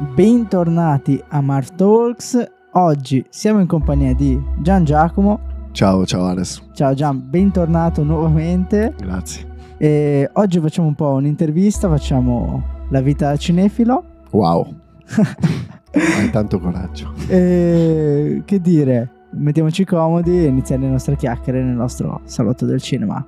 bentornati 0.00 1.22
a 1.28 1.40
Mar 1.42 1.68
Talks. 1.68 2.42
Oggi 2.72 3.24
siamo 3.28 3.60
in 3.60 3.66
compagnia 3.66 4.14
di 4.14 4.40
Gian 4.60 4.84
Giacomo. 4.84 5.68
Ciao, 5.72 6.06
ciao 6.06 6.24
Ares. 6.24 6.62
Ciao 6.72 6.94
Gian, 6.94 7.28
bentornato 7.28 8.02
nuovamente. 8.02 8.94
Grazie. 8.98 9.46
E 9.76 10.28
oggi 10.32 10.58
facciamo 10.58 10.88
un 10.88 10.94
po' 10.94 11.10
un'intervista, 11.10 11.88
facciamo 11.88 12.62
la 12.88 13.00
vita 13.02 13.28
da 13.28 13.36
cinefilo. 13.36 14.04
Wow. 14.30 14.74
Hai 15.92 16.30
tanto 16.30 16.58
coraggio. 16.58 17.12
E, 17.28 18.42
che 18.46 18.60
dire, 18.60 19.10
mettiamoci 19.32 19.84
comodi 19.84 20.44
e 20.44 20.46
iniziamo 20.46 20.84
le 20.84 20.90
nostre 20.92 21.16
chiacchiere 21.16 21.62
nel 21.62 21.74
nostro 21.74 22.22
salotto 22.24 22.64
del 22.64 22.80
cinema. 22.80 23.24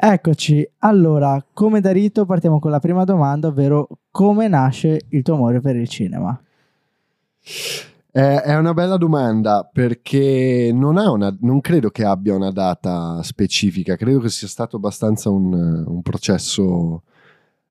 Eccoci, 0.00 0.64
allora, 0.78 1.44
come 1.52 1.80
da 1.80 1.90
rito 1.90 2.24
partiamo 2.24 2.60
con 2.60 2.70
la 2.70 2.78
prima 2.78 3.02
domanda, 3.02 3.48
ovvero 3.48 3.88
come 4.12 4.46
nasce 4.46 5.00
il 5.08 5.22
tuo 5.22 5.34
amore 5.34 5.60
per 5.60 5.74
il 5.74 5.88
cinema? 5.88 6.40
Eh, 8.12 8.42
è 8.42 8.56
una 8.56 8.74
bella 8.74 8.96
domanda 8.96 9.68
perché 9.70 10.70
non, 10.72 10.98
una, 10.98 11.36
non, 11.40 11.60
credo 11.60 11.90
che 11.90 12.04
abbia 12.04 12.36
una 12.36 12.52
data 12.52 13.20
specifica, 13.24 13.96
credo 13.96 14.20
che 14.20 14.28
sia 14.28 14.46
stato 14.46 14.76
abbastanza 14.76 15.30
un, 15.30 15.52
un 15.84 16.00
processo 16.02 17.02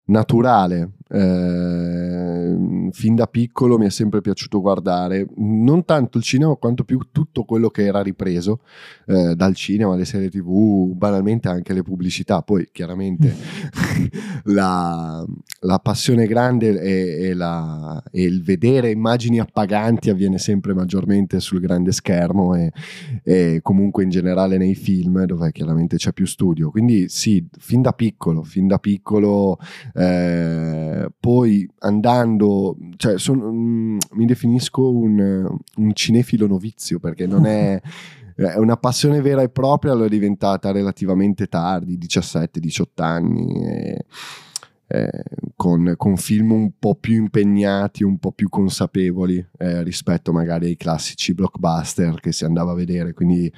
naturale. 0.08 0.92
Eh, 1.10 2.90
fin 2.92 3.16
da 3.16 3.28
piccolo 3.28 3.78
mi 3.78 3.86
è 3.86 3.90
sempre 3.90 4.20
piaciuto 4.20 4.60
guardare 4.60 5.26
non 5.38 5.86
tanto 5.86 6.18
il 6.18 6.24
cinema 6.26 6.54
quanto 6.56 6.84
più 6.84 7.00
tutto 7.14 7.46
quello 7.46 7.70
che 7.70 7.86
era 7.86 8.02
ripreso 8.02 8.60
eh, 9.06 9.34
dal 9.34 9.56
cinema, 9.56 9.96
le 9.96 10.04
serie 10.04 10.30
tv, 10.30 10.92
banalmente 10.94 11.48
anche 11.48 11.74
le 11.74 11.82
pubblicità. 11.82 12.42
Poi 12.42 12.68
chiaramente 12.72 13.34
la, 14.46 15.26
la, 15.62 15.80
passione 15.80 16.28
grande 16.28 16.80
e, 16.80 17.36
il 18.12 18.44
vedere 18.44 18.92
immagini 18.92 19.40
appaganti 19.40 20.10
avviene 20.10 20.38
sempre 20.38 20.74
maggiormente 20.74 21.40
sul 21.40 21.60
grande 21.60 21.92
schermo 21.92 22.56
e, 22.56 22.72
e 23.24 23.60
comunque 23.62 24.04
in 24.04 24.10
generale 24.10 24.58
nei 24.58 24.76
film 24.76 25.24
dove 25.26 25.52
chiaramente 25.52 25.96
c'è 25.98 26.12
più 26.12 26.26
studio. 26.26 26.70
Quindi 26.70 27.08
sì, 27.08 27.46
fin 27.58 27.82
da 27.82 27.94
piccolo, 27.94 28.44
fin 28.44 28.68
da 28.68 28.80
piccolo 28.80 29.58
eh, 29.98 31.10
poi 31.20 31.68
andando, 31.80 32.78
cioè 32.98 33.18
son, 33.18 33.40
mm, 33.40 33.98
mi 34.12 34.26
definisco 34.26 34.92
un, 34.92 35.58
un, 35.76 35.94
cinefilo 35.94 36.46
novizio 36.46 37.00
perché 37.00 37.26
non 37.26 37.46
è... 37.46 37.82
è 38.38 38.58
una 38.58 38.78
passione 38.78 39.20
vera 39.20 39.42
e 39.42 39.50
propria, 39.50 39.96
l'ho 39.96 40.08
diventata 40.08 40.70
relativamente 40.72 41.48
tardi, 41.48 41.98
17-18 41.98 42.86
anni. 42.98 43.66
E, 43.66 44.06
eh, 44.90 45.24
con, 45.58 45.96
con, 45.98 46.16
film 46.16 46.52
un 46.52 46.72
po' 46.80 46.96
più 46.96 47.16
impegnati, 47.16 48.04
un 48.04 48.18
po' 48.20 48.32
più 48.32 48.48
consapevoli 48.48 49.46
eh, 49.58 49.84
rispetto 49.84 50.32
magari 50.32 50.68
ai 50.68 50.78
classici 50.78 51.34
blockbuster 51.34 52.22
che 52.22 52.32
si 52.32 52.46
andava 52.46 52.72
a 52.72 52.76
vedere. 52.76 53.14
Quindi, 53.14 53.52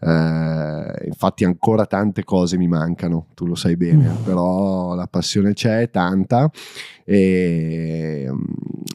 eh, 0.00 1.04
infatti, 1.04 1.44
ancora 1.44 1.86
tante 1.86 2.24
cose 2.24 2.56
mi 2.56 2.66
mancano, 2.66 3.26
tu 3.34 3.46
lo 3.46 3.54
sai 3.54 3.76
bene, 3.76 4.08
mm. 4.08 4.24
però 4.24 4.94
la 4.94 5.06
passione 5.06 5.52
c'è, 5.52 5.82
è 5.82 5.90
tanta. 5.90 6.50
E 7.04 8.26
mm, 8.28 8.40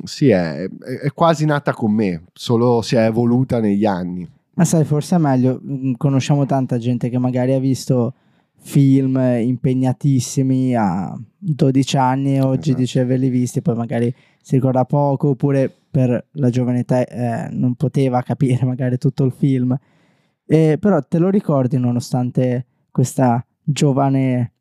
sì, 0.03 0.29
è, 0.29 0.67
è 0.67 1.11
quasi 1.13 1.45
nata 1.45 1.73
con 1.73 1.93
me, 1.93 2.23
solo 2.33 2.81
si 2.81 2.97
è 2.97 3.05
evoluta 3.05 3.61
negli 3.61 3.85
anni. 3.85 4.27
Ma 4.55 4.65
sai, 4.65 4.83
forse 4.83 5.15
è 5.15 5.19
meglio, 5.19 5.61
mm, 5.63 5.93
conosciamo 5.93 6.45
tanta 6.45 6.77
gente 6.77 7.09
che 7.09 7.17
magari 7.17 7.53
ha 7.53 7.59
visto 7.59 8.13
film 8.59 9.17
impegnatissimi 9.17 10.75
a 10.75 11.17
12 11.37 11.97
anni 11.97 12.35
e 12.35 12.41
oggi 12.41 12.69
esatto. 12.69 12.81
dice 12.81 13.05
ve 13.05 13.17
li 13.17 13.29
visti, 13.29 13.61
poi 13.61 13.75
magari 13.75 14.13
si 14.41 14.55
ricorda 14.55 14.85
poco 14.85 15.29
oppure 15.29 15.71
per 15.89 16.27
la 16.31 16.49
giovane 16.49 16.79
età 16.79 17.05
eh, 17.05 17.49
non 17.51 17.75
poteva 17.75 18.21
capire 18.21 18.63
magari 18.67 18.97
tutto 18.97 19.23
il 19.23 19.31
film. 19.31 19.77
Eh, 20.45 20.77
però 20.79 21.01
te 21.01 21.17
lo 21.17 21.29
ricordi 21.29 21.77
nonostante 21.77 22.65
questa 22.91 23.45
giovane 23.61 24.53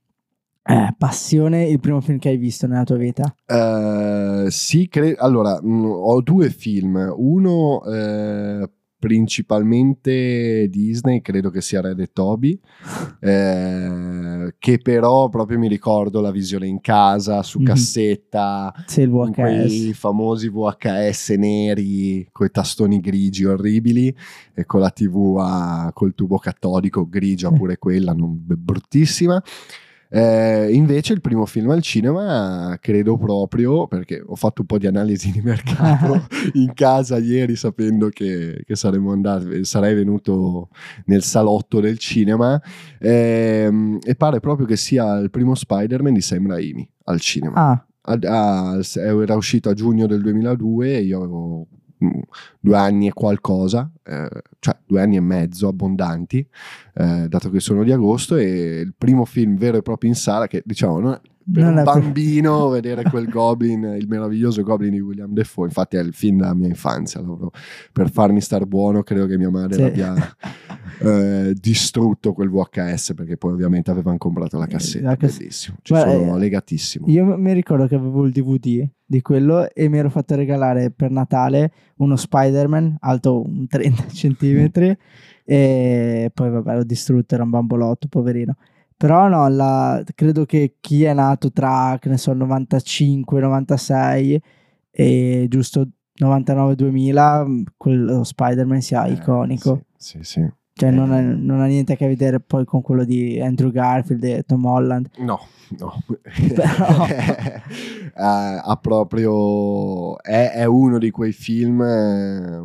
eh, 0.69 0.95
passione 0.99 1.67
il 1.67 1.79
primo 1.79 2.01
film 2.01 2.19
che 2.19 2.31
hai 2.31 2.37
visto 2.37 2.67
nella 2.67 2.83
tua 2.83 2.97
vita? 2.97 3.33
Uh, 3.47 4.49
sì, 4.49 4.89
cre- 4.89 5.15
allora 5.15 5.61
mh, 5.63 5.69
mm, 5.69 5.85
ho 5.85 6.21
due 6.23 6.51
film. 6.51 7.15
Uno 7.17 7.81
uh, 7.85 8.69
principalmente 8.99 10.69
Disney, 10.69 11.21
credo 11.21 11.51
che 11.51 11.61
sia 11.61 11.81
Red 11.81 12.01
e 12.01 12.11
Toby, 12.13 12.59
eh, 13.21 14.55
che 14.59 14.79
però 14.79 15.29
proprio 15.29 15.59
mi 15.59 15.69
ricordo 15.69 16.21
la 16.21 16.31
visione 16.31 16.67
in 16.67 16.81
casa, 16.81 17.43
su 17.43 17.59
mm-hmm. 17.59 17.67
cassetta, 17.67 18.75
VHS. 18.87 19.35
quei 19.35 19.93
famosi 19.93 20.49
VHS 20.49 21.29
neri, 21.31 22.29
con 22.33 22.47
i 22.47 22.51
tastoni 22.51 23.01
grigi 23.01 23.45
orribili, 23.45 24.15
e 24.55 24.65
con 24.65 24.81
la 24.81 24.91
TV 24.91 25.37
a, 25.39 25.91
col 25.93 26.15
tubo 26.15 26.39
cattolico, 26.39 27.09
grigia 27.09 27.51
pure 27.53 27.79
quella, 27.79 28.13
non, 28.13 28.37
bruttissima. 28.39 29.43
Eh, 30.09 30.73
invece 30.73 31.13
il 31.13 31.21
primo 31.21 31.47
film 31.47 31.71
al 31.71 31.83
cinema 31.83 32.77
credo 32.81 33.17
proprio, 33.17 33.87
perché 33.87 34.23
ho 34.25 34.37
fatto 34.37 34.61
un 34.61 34.67
po' 34.67 34.79
di 34.79 34.87
analisi 34.87 35.33
di 35.33 35.41
mercato 35.41 36.27
in 36.55 36.73
casa 36.75 37.19
ieri 37.19 37.57
sapendo 37.57 38.09
che, 38.09 38.63
che 38.65 38.77
saremmo 38.77 39.13
andati, 39.13 39.65
sarei 39.65 39.95
venuto 39.95 40.69
nel 41.07 41.23
salotto 41.23 41.81
del 41.81 41.99
cinema 41.99 42.61
ehm, 42.99 43.99
e 44.03 44.15
pare 44.15 44.41
proprio 44.41 44.67
che 44.67 44.77
sia 44.77 45.17
il 45.19 45.31
primo 45.31 45.55
Spider-Man 45.55 46.15
di 46.15 46.21
Sam 46.21 46.47
Raimi 46.49 46.89
al 47.05 47.21
cinema. 47.21 47.71
Ah. 47.71 47.87
A, 48.09 48.19
a, 48.75 48.81
era 48.95 49.35
uscito 49.35 49.69
a 49.69 49.75
giugno 49.75 50.07
del 50.07 50.23
2002 50.23 50.95
e 50.95 51.01
io 51.01 51.19
avevo 51.19 51.67
due 52.61 52.77
anni 52.77 53.07
e 53.07 53.13
qualcosa, 53.13 53.91
eh, 54.05 54.29
cioè 54.59 54.77
due 54.87 55.01
anni 55.01 55.17
e 55.17 55.21
mezzo 55.21 55.69
abbondanti, 55.69 56.47
eh, 56.95 57.27
dato 57.29 57.51
che 57.51 57.61
sono 57.61 57.85
di 57.85 57.93
agosto, 57.93 58.37
e 58.37 58.81
il 58.81 58.95
primo 58.97 59.25
film 59.25 59.57
vero 59.57 59.79
e 59.79 59.83
proprio 59.83 60.11
in 60.11 60.17
sala 60.17 60.47
che 60.47 60.63
diciamo 60.65 60.99
non 60.99 61.13
è, 61.13 61.21
per 61.51 61.63
non 61.63 61.77
un 61.77 61.85
bambino 61.85 62.69
vedere 62.71 63.05
quel 63.05 63.29
Goblin, 63.29 63.97
il 63.99 64.09
meraviglioso 64.09 64.63
Goblin 64.63 64.91
di 64.91 65.01
William 65.01 65.33
Defoe, 65.33 65.67
infatti 65.67 65.97
è 65.97 66.01
il 66.01 66.13
film 66.13 66.39
della 66.39 66.55
mia 66.55 66.69
infanzia, 66.69 67.23
per 67.93 68.11
farmi 68.11 68.41
star 68.41 68.67
buono 68.67 69.03
credo 69.03 69.27
che 69.27 69.39
mia 69.39 69.51
madre 69.51 69.75
sì. 69.75 69.83
abbia 69.83 70.15
eh, 71.01 71.55
distrutto 71.59 72.33
quel 72.33 72.51
VHS 72.51 73.15
perché 73.15 73.37
poi 73.37 73.53
ovviamente 73.53 73.91
avevano 73.91 74.19
comprato 74.19 74.59
la 74.59 74.67
cassetta, 74.67 75.07
la 75.07 75.17
cass- 75.17 75.39
bellissimo, 75.39 75.77
ci 75.83 75.93
Guarda, 75.93 76.13
sono 76.13 76.37
eh, 76.37 76.39
legatissimo. 76.39 77.07
Io 77.09 77.37
mi 77.37 77.53
ricordo 77.53 77.87
che 77.87 77.95
avevo 77.95 78.25
il 78.25 78.33
DVD 78.33 78.89
di 79.05 79.23
quello 79.23 79.73
e 79.73 79.89
mi 79.89 79.99
ero 79.99 80.11
fatto 80.11 80.35
regalare 80.35 80.91
per 80.91 81.11
Natale 81.11 81.71
uno 81.97 82.17
Spider-Man 82.17 82.97
alto 83.01 83.43
un 83.43 83.67
30 83.69 84.03
cm 84.11 84.97
e 85.45 86.31
poi 86.35 86.51
vabbè 86.51 86.75
l'ho 86.75 86.85
distrutto, 86.85 87.35
era 87.35 87.45
un 87.45 87.51
bambolotto, 87.51 88.09
poverino. 88.09 88.57
Però 88.97 89.29
no, 89.29 89.47
la, 89.49 90.03
credo 90.15 90.47
che 90.47 90.77
chi 90.81 91.05
è 91.05 91.13
nato 91.13 91.53
tra, 91.53 91.99
che 92.01 92.09
ne 92.09 92.17
so, 92.17 92.33
95, 92.33 93.41
96 93.41 94.43
e 94.91 95.47
giusto 95.49 95.87
99-2000, 96.19 97.63
quello 97.77 98.25
Spider-Man 98.25 98.81
sia 98.81 99.05
eh, 99.05 99.13
iconico. 99.13 99.85
Sì, 99.97 100.23
sì, 100.23 100.25
sì. 100.25 100.51
Cioè, 100.79 100.91
non 100.91 101.11
ha, 101.11 101.23
non 101.23 101.63
ha, 101.63 101.65
niente 101.65 101.95
a 101.95 101.97
che 101.97 102.07
vedere 102.07 102.39
poi 102.39 102.67
con 102.67 102.83
quello 102.83 103.07
di 103.07 103.41
Andrew 103.41 103.71
Garfield 103.71 104.23
e 104.25 104.43
Tom 104.43 104.63
Holland. 104.67 105.09
No, 105.17 105.41
no. 105.79 106.03
Però... 106.55 107.07
uh, 107.07 107.09
ha 108.13 108.79
proprio. 108.79 110.21
È, 110.21 110.51
è, 110.51 110.67
uno 110.67 110.99
di 110.99 111.11
quei 111.11 111.33
film. 111.33 111.81
Eh, 111.81 112.63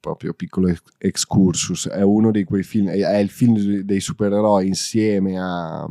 proprio 0.00 0.32
piccolo 0.32 0.74
excursus. 0.98 1.88
È 1.88 2.02
uno 2.02 2.32
di 2.32 2.42
quei 2.42 2.64
film. 2.64 2.88
È, 2.88 2.98
è 2.98 3.18
il 3.18 3.30
film 3.30 3.56
dei 3.82 4.00
supereroi 4.00 4.66
insieme 4.66 5.38
a 5.38 5.86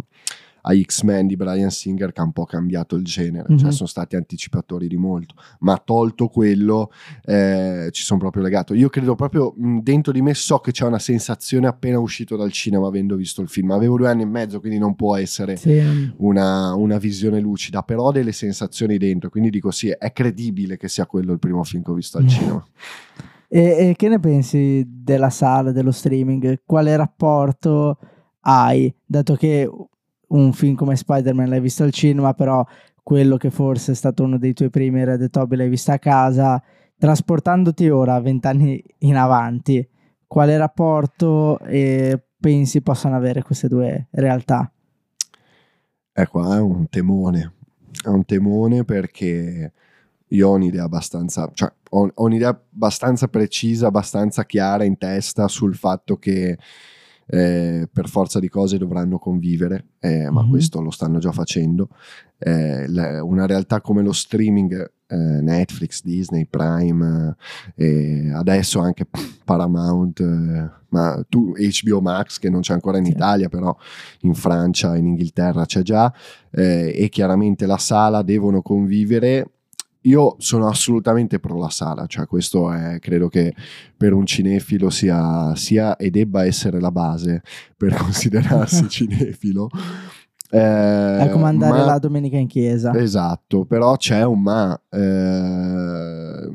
a 0.62 0.80
X-Men 0.80 1.28
di 1.28 1.36
Brian 1.36 1.72
Singer 1.72 2.12
che 2.12 2.22
ha 2.22 2.24
un 2.24 2.32
po' 2.32 2.46
cambiato 2.46 2.96
il 2.96 3.04
genere, 3.04 3.48
mm-hmm. 3.50 3.58
cioè 3.58 3.68
mhm. 3.70 3.74
sono 3.74 3.88
stati 3.88 4.16
anticipatori 4.16 4.88
di 4.88 4.98
molto, 4.98 5.36
ma 5.60 5.82
tolto 5.84 6.28
quello 6.28 6.92
eh, 7.24 7.90
ci 7.92 8.04
sono 8.04 8.20
proprio 8.20 8.44
legato. 8.44 8.74
Io 8.74 8.90
credo 8.90 9.16
proprio 9.16 9.54
mh, 9.56 9.80
dentro 9.80 10.12
di 10.12 10.22
me 10.22 10.34
so 10.34 10.60
che 10.60 10.72
c'è 10.72 10.86
una 10.86 11.00
sensazione 11.00 11.68
appena 11.68 12.00
uscito 12.00 12.36
dal 12.36 12.52
cinema 12.52 12.88
avendo 12.88 13.16
visto 13.16 13.42
il 13.42 13.48
film, 13.48 13.72
avevo 13.72 13.98
due 13.98 14.10
anni 14.10 14.24
e 14.24 14.26
mezzo 14.26 14.60
quindi 14.60 14.78
non 14.78 14.96
può 14.96 15.16
essere 15.16 15.56
sì. 15.56 16.14
una, 16.18 16.74
una, 16.76 16.98
visione 16.98 17.40
lucida, 17.40 17.82
però 17.82 18.06
ho 18.06 18.12
delle 18.12 18.32
sensazioni 18.32 18.98
dentro, 18.98 19.30
quindi 19.30 19.50
dico 19.50 19.72
sì, 19.72 19.90
è 19.90 20.12
credibile 20.12 20.78
che 20.78 20.88
sia 20.88 21.06
quello 21.06 21.32
il 21.34 21.40
primo 21.40 21.64
film 21.64 21.84
che 21.84 21.92
ho 21.92 21.96
visto 21.96 22.18
al 22.18 22.24
mm. 22.24 22.28
cinema. 22.28 22.66
E, 23.54 23.90
e 23.90 23.96
che 23.98 24.08
ne 24.08 24.18
pensi 24.18 24.82
della 24.88 25.30
sala, 25.30 25.74
dello 25.74 25.92
streaming? 25.92 26.62
Quale 26.66 26.96
rapporto 26.96 27.98
hai? 28.44 28.96
Dato 29.06 29.36
che 29.36 29.70
un 30.32 30.54
film 30.54 30.76
come 30.76 30.96
Spider-Man 30.96 31.50
l'hai 31.50 31.60
visto 31.60 31.84
al 31.84 31.92
cinema, 31.92 32.34
però 32.34 32.66
quello 33.04 33.38
che 33.38 33.50
forse 33.50 33.94
è 33.94 33.96
stato 33.96 34.24
uno 34.24 34.38
dei 34.38 34.54
tuoi 34.54 34.70
primi 34.70 35.04
Red 35.04 35.30
Toby 35.30 35.56
l'hai 35.56 35.70
visto 35.70 35.92
a 35.92 35.98
casa, 35.98 36.62
trasportandoti 36.98 37.90
ora 37.90 38.20
vent'anni 38.20 38.84
in 39.00 39.16
avanti, 39.16 39.88
quale 40.28 40.58
rapporto 40.58 41.60
eh, 41.60 42.22
pensi 42.40 42.82
possano 42.82 43.16
avere 43.16 43.42
queste 43.42 43.68
due 43.68 44.08
realtà? 44.12 44.72
Ecco, 46.14 46.54
è 46.54 46.60
un 46.60 46.88
temone, 46.90 47.54
è 48.04 48.08
un 48.08 48.26
temone 48.26 48.84
perché 48.84 49.74
io 50.28 50.48
ho 50.48 50.54
un'idea 50.54 50.84
abbastanza, 50.84 51.50
cioè 51.54 51.72
ho, 51.90 52.12
ho 52.14 52.24
un'idea 52.24 52.50
abbastanza 52.50 53.28
precisa, 53.28 53.88
abbastanza 53.88 54.46
chiara 54.46 54.84
in 54.84 54.98
testa 54.98 55.48
sul 55.48 55.76
fatto 55.76 56.18
che 56.18 56.58
eh, 57.32 57.88
per 57.92 58.10
forza 58.10 58.42
di 58.42 58.50
cose 58.50 58.78
dovranno 58.78 59.18
convivere, 59.18 59.86
eh, 60.00 60.30
ma 60.30 60.42
mm-hmm. 60.42 60.50
questo 60.50 60.82
lo 60.82 60.92
stanno 60.92 61.20
già 61.20 61.32
facendo. 61.32 61.88
Eh, 62.38 62.90
la, 62.90 63.24
una 63.24 63.46
realtà 63.46 63.80
come 63.80 64.04
lo 64.04 64.12
streaming, 64.12 64.92
eh, 65.08 65.16
Netflix, 65.16 66.04
Disney, 66.04 66.46
Prime, 66.46 67.38
eh, 67.76 68.32
adesso 68.34 68.80
anche 68.80 69.08
Paramount, 69.46 70.20
eh, 70.20 70.70
ma 70.90 71.26
tu, 71.30 71.54
HBO 71.56 72.02
Max 72.02 72.38
che 72.38 72.50
non 72.50 72.60
c'è 72.60 72.74
ancora 72.74 72.98
in 72.98 73.06
sì. 73.06 73.12
Italia, 73.12 73.48
però 73.48 73.74
in 74.22 74.34
Francia, 74.34 74.98
in 74.98 75.06
Inghilterra 75.06 75.64
c'è 75.64 75.84
già, 75.84 76.14
e 76.54 77.08
chiaramente 77.10 77.66
la 77.66 77.78
sala 77.78 78.24
devono 78.24 78.62
convivere 78.62 79.61
io 80.02 80.36
sono 80.40 80.68
assolutamente 80.68 81.40
pro 81.40 81.58
la 81.58 81.70
sala, 81.70 82.06
cioè 82.08 82.26
questo 82.26 82.72
è, 82.72 82.98
credo 83.00 83.28
che 83.28 83.54
per 83.96 84.14
un 84.14 84.26
cinefilo 84.26 84.90
sia, 84.90 85.56
sia 85.56 85.96
e 85.96 86.10
debba 86.10 86.46
essere 86.46 86.80
la 86.80 86.92
base 86.92 87.44
per 87.78 87.94
considerarsi 88.02 88.88
cinefilo. 88.90 89.70
Eh, 90.54 91.18
è 91.20 91.30
come 91.32 91.46
andare 91.46 91.80
ma, 91.80 91.86
la 91.86 92.00
domenica 92.00 92.38
in 92.38 92.48
chiesa. 92.48 92.94
Esatto, 92.96 93.64
però 93.66 93.96
c'è 93.96 94.24
un 94.24 94.42
ma, 94.42 94.82
eh, 94.90 96.50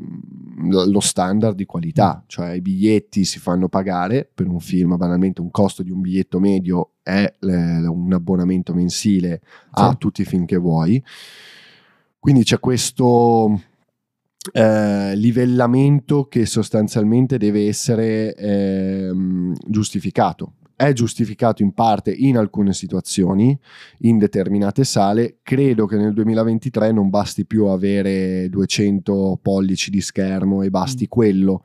lo 0.69 1.01
standard 1.01 1.55
di 1.55 1.65
qualità, 1.65 2.23
cioè 2.27 2.51
i 2.51 2.61
biglietti 2.61 3.25
si 3.25 3.39
fanno 3.39 3.69
pagare 3.69 4.29
per 4.33 4.49
un 4.49 4.61
film, 4.61 4.97
banalmente 4.97 5.41
un 5.41 5.51
costo 5.51 5.83
di 5.83 5.91
un 5.91 6.01
biglietto 6.01 6.41
medio 6.41 6.91
è 7.03 7.33
un 7.41 8.13
abbonamento 8.13 8.75
mensile 8.75 9.41
sì. 9.45 9.83
a 9.83 9.95
tutti 9.95 10.23
i 10.23 10.25
film 10.25 10.45
che 10.45 10.57
vuoi 10.57 11.03
quindi 12.27 12.43
c'è 12.43 12.59
questo 12.59 13.63
eh, 14.53 15.15
livellamento 15.15 16.27
che 16.27 16.45
sostanzialmente 16.45 17.39
deve 17.39 17.69
essere 17.69 18.35
eh, 18.35 19.13
giustificato. 19.65 20.55
È 20.75 20.93
giustificato 20.93 21.63
in 21.63 21.73
parte 21.73 22.11
in 22.11 22.37
alcune 22.37 22.73
situazioni, 22.73 23.57
in 23.99 24.19
determinate 24.19 24.83
sale. 24.83 25.39
Credo 25.41 25.87
che 25.87 25.99
nel 25.99 26.13
2023 26.15 26.91
non 26.91 27.11
basti 27.11 27.47
più 27.47 27.67
avere 27.67 28.49
200 28.49 29.39
pollici 29.41 29.91
di 29.91 30.01
schermo 30.01 30.63
e 30.63 30.71
basti 30.71 31.05
mm. 31.05 31.09
quello 31.09 31.63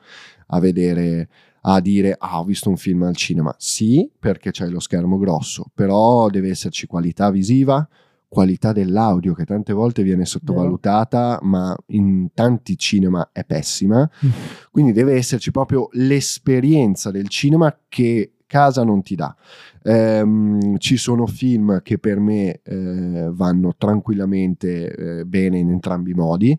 a 0.50 0.60
vedere 0.60 1.28
a 1.62 1.80
dire 1.80 2.16
ah 2.20 2.40
ho 2.40 2.44
visto 2.44 2.70
un 2.70 2.78
film 2.78 3.02
al 3.02 3.16
cinema 3.16 3.54
sì 3.58 4.10
perché 4.20 4.50
c'è 4.50 4.68
lo 4.68 4.80
schermo 4.80 5.20
grosso 5.20 5.66
però 5.76 6.28
deve 6.28 6.50
esserci 6.50 6.88
qualità 6.88 7.30
visiva 7.30 7.88
qualità 8.32 8.72
dell'audio 8.72 9.34
che 9.34 9.44
tante 9.44 9.74
volte 9.74 10.04
viene 10.04 10.24
sottovalutata, 10.24 11.40
ma 11.42 11.76
in 11.88 12.30
tanti 12.34 12.78
cinema 12.78 13.32
è 13.34 13.44
pessima. 13.44 14.10
Mm. 14.26 14.30
Quindi 14.72 14.94
deve 14.94 15.16
esserci 15.16 15.52
proprio 15.52 15.90
l'esperienza 15.92 17.12
del 17.12 17.28
cinema 17.28 17.78
che 17.90 18.36
casa 18.48 18.86
non 18.86 19.02
ti 19.02 19.16
dà. 19.16 19.36
Ehm, 19.84 20.78
ci 20.78 20.96
sono 20.96 21.28
film 21.28 21.82
che 21.82 21.98
per 21.98 22.22
me 22.22 22.62
eh, 22.64 23.28
vanno 23.32 23.76
tranquillamente 23.78 25.20
eh, 25.20 25.26
bene 25.26 25.58
in 25.58 25.70
entrambi 25.70 26.12
i 26.12 26.14
modi. 26.14 26.58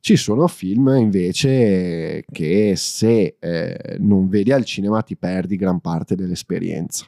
Ci 0.00 0.16
sono 0.16 0.48
film 0.48 0.92
invece 0.98 2.24
che 2.32 2.72
se 2.74 3.36
eh, 3.38 3.96
non 4.00 4.28
vedi 4.28 4.50
al 4.50 4.64
cinema 4.64 5.02
ti 5.02 5.16
perdi 5.16 5.54
gran 5.54 5.78
parte 5.78 6.16
dell'esperienza. 6.16 7.06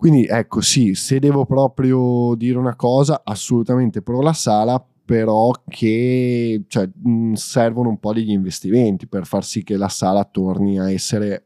Quindi 0.00 0.24
ecco, 0.24 0.62
sì, 0.62 0.94
se 0.94 1.18
devo 1.18 1.44
proprio 1.44 2.34
dire 2.34 2.56
una 2.56 2.74
cosa, 2.74 3.20
assolutamente 3.22 4.00
pro 4.00 4.22
la 4.22 4.32
sala, 4.32 4.82
però 5.04 5.50
che 5.68 6.64
cioè, 6.68 6.88
servono 7.34 7.90
un 7.90 7.98
po' 7.98 8.14
degli 8.14 8.30
investimenti 8.30 9.06
per 9.06 9.26
far 9.26 9.44
sì 9.44 9.62
che 9.62 9.76
la 9.76 9.90
sala 9.90 10.24
torni 10.24 10.78
a 10.78 10.90
essere 10.90 11.42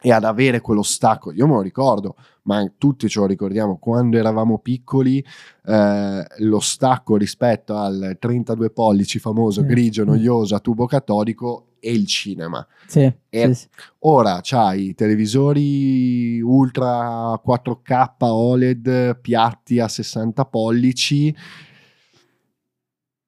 e 0.00 0.10
ad 0.10 0.24
avere 0.24 0.60
quello 0.60 0.82
stacco. 0.82 1.30
Io 1.30 1.46
me 1.46 1.52
lo 1.52 1.60
ricordo, 1.60 2.16
ma 2.42 2.68
tutti 2.76 3.08
ce 3.08 3.20
lo 3.20 3.26
ricordiamo, 3.26 3.78
quando 3.78 4.18
eravamo 4.18 4.58
piccoli, 4.58 5.24
eh, 5.64 6.26
lo 6.38 6.58
stacco 6.58 7.16
rispetto 7.16 7.76
al 7.76 8.16
32 8.18 8.70
pollici 8.70 9.20
famoso, 9.20 9.62
grigio, 9.64 10.02
noioso, 10.02 10.56
a 10.56 10.58
tubo 10.58 10.86
catodico 10.86 11.67
e 11.80 11.92
il 11.92 12.06
cinema. 12.06 12.66
Sì, 12.86 13.12
e 13.28 13.54
sì, 13.54 13.66
Ora 14.00 14.40
c'hai 14.42 14.94
televisori 14.94 16.40
ultra 16.40 17.40
4K 17.44 18.14
OLED 18.20 19.20
piatti 19.20 19.80
a 19.80 19.88
60 19.88 20.44
pollici, 20.46 21.34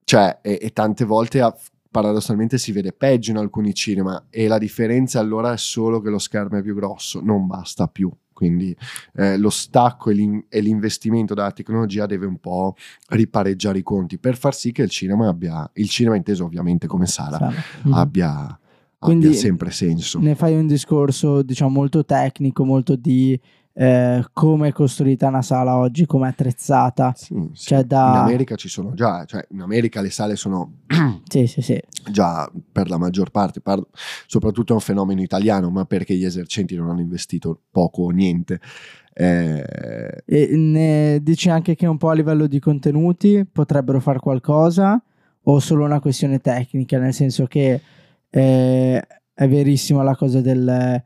cioè, 0.05 0.39
e, 0.43 0.59
e 0.61 0.73
tante 0.73 1.05
volte 1.05 1.41
a, 1.41 1.57
paradossalmente 1.91 2.59
si 2.59 2.73
vede 2.73 2.93
peggio 2.93 3.33
in 3.33 3.37
alcuni 3.37 3.75
cinema 3.75 4.27
e 4.31 4.47
la 4.47 4.59
differenza 4.59 5.19
allora 5.19 5.53
è 5.53 5.59
solo 5.59 6.01
che 6.01 6.11
lo 6.11 6.19
schermo 6.19 6.59
è 6.59 6.63
più 6.63 6.75
grosso, 6.75 7.21
non 7.21 7.47
basta 7.47 7.89
più. 7.89 8.11
Quindi 8.41 8.75
eh, 9.17 9.37
lo 9.37 9.51
stacco 9.51 10.09
e, 10.09 10.15
l'in- 10.15 10.45
e, 10.49 10.63
l'investimento 10.63 11.35
della 11.35 11.53
tecnologia 11.53 12.07
deve 12.07 12.25
un 12.25 12.39
po' 12.39 12.75
ripareggiare 13.09 13.81
i 13.81 13.83
conti 13.83 14.17
per 14.17 14.39
far 14.39 14.55
sì 14.55 14.73
che 14.73 14.81
il 14.81 14.89
cinema 14.89 15.29
abbia, 15.29 15.71
il 15.75 15.91
cinema 15.91 16.17
inteso 16.17 16.47
ovviamente 16.47 16.87
come 16.87 17.05
sala, 17.05 17.53
mm-hmm. 17.53 17.93
abbia, 17.93 18.59
abbia 19.01 19.33
sempre 19.35 19.71
senso. 19.73 20.21
Ne 20.21 20.35
fai 20.37 20.57
un 20.57 20.67
discorso 20.67 21.43
diciamo 21.43 21.69
molto 21.69 22.03
tecnico, 22.07 22.65
molto 22.65 22.97
di 22.97 23.39
eh, 23.73 24.25
come 24.33 24.69
è 24.69 24.73
costruita 24.73 25.29
una 25.29 25.43
sala 25.43 25.77
oggi, 25.77 26.07
come 26.07 26.27
è 26.27 26.31
attrezzata. 26.31 27.13
Sì, 27.17 27.35
sì. 27.53 27.69
Cioè 27.69 27.85
da... 27.85 28.11
In 28.11 28.17
America 28.17 28.57
ci 28.57 28.69
sono 28.69 28.95
già, 28.95 29.25
cioè 29.25 29.47
in 29.51 29.61
America 29.61 30.01
le 30.01 30.11
sale 30.11 30.37
sono 30.37 30.79
sì, 31.29 31.47
sì, 31.47 31.63
sì. 31.63 31.81
già 32.11 32.51
per 32.73 32.89
la 32.89 32.99
maggior 32.99 33.31
parte, 33.31 33.61
parlo, 33.61 33.89
soprattutto 34.27 34.73
è 34.73 34.75
un 34.75 34.83
fenomeno 34.83 35.23
italiano, 35.23 35.71
ma 35.71 35.85
perché 35.85 36.15
gli 36.15 36.25
esercenti 36.25 36.75
non 36.75 36.91
hanno 36.91 37.01
investito 37.01 37.61
poco 37.71 38.03
o 38.03 38.11
niente. 38.11 38.61
Eh... 39.13 40.23
E 40.25 40.57
ne 40.57 41.23
dici 41.23 41.49
anche 41.51 41.75
che 41.75 41.87
un 41.87 41.97
po' 41.97 42.11
a 42.11 42.15
livello 42.15 42.47
di 42.47 42.59
contenuti 42.59 43.47
potrebbero 43.51 44.01
fare 44.01 44.19
qualcosa 44.19 45.03
o 45.45 45.59
solo 45.59 45.85
una 45.85 46.01
questione 46.01 46.39
tecnica, 46.41 46.99
nel 46.99 47.15
senso 47.15 47.47
che 47.47 47.81
eh, 48.29 49.07
è 49.33 49.49
verissima 49.49 50.03
la 50.03 50.15
cosa 50.15 50.41
del 50.41 51.03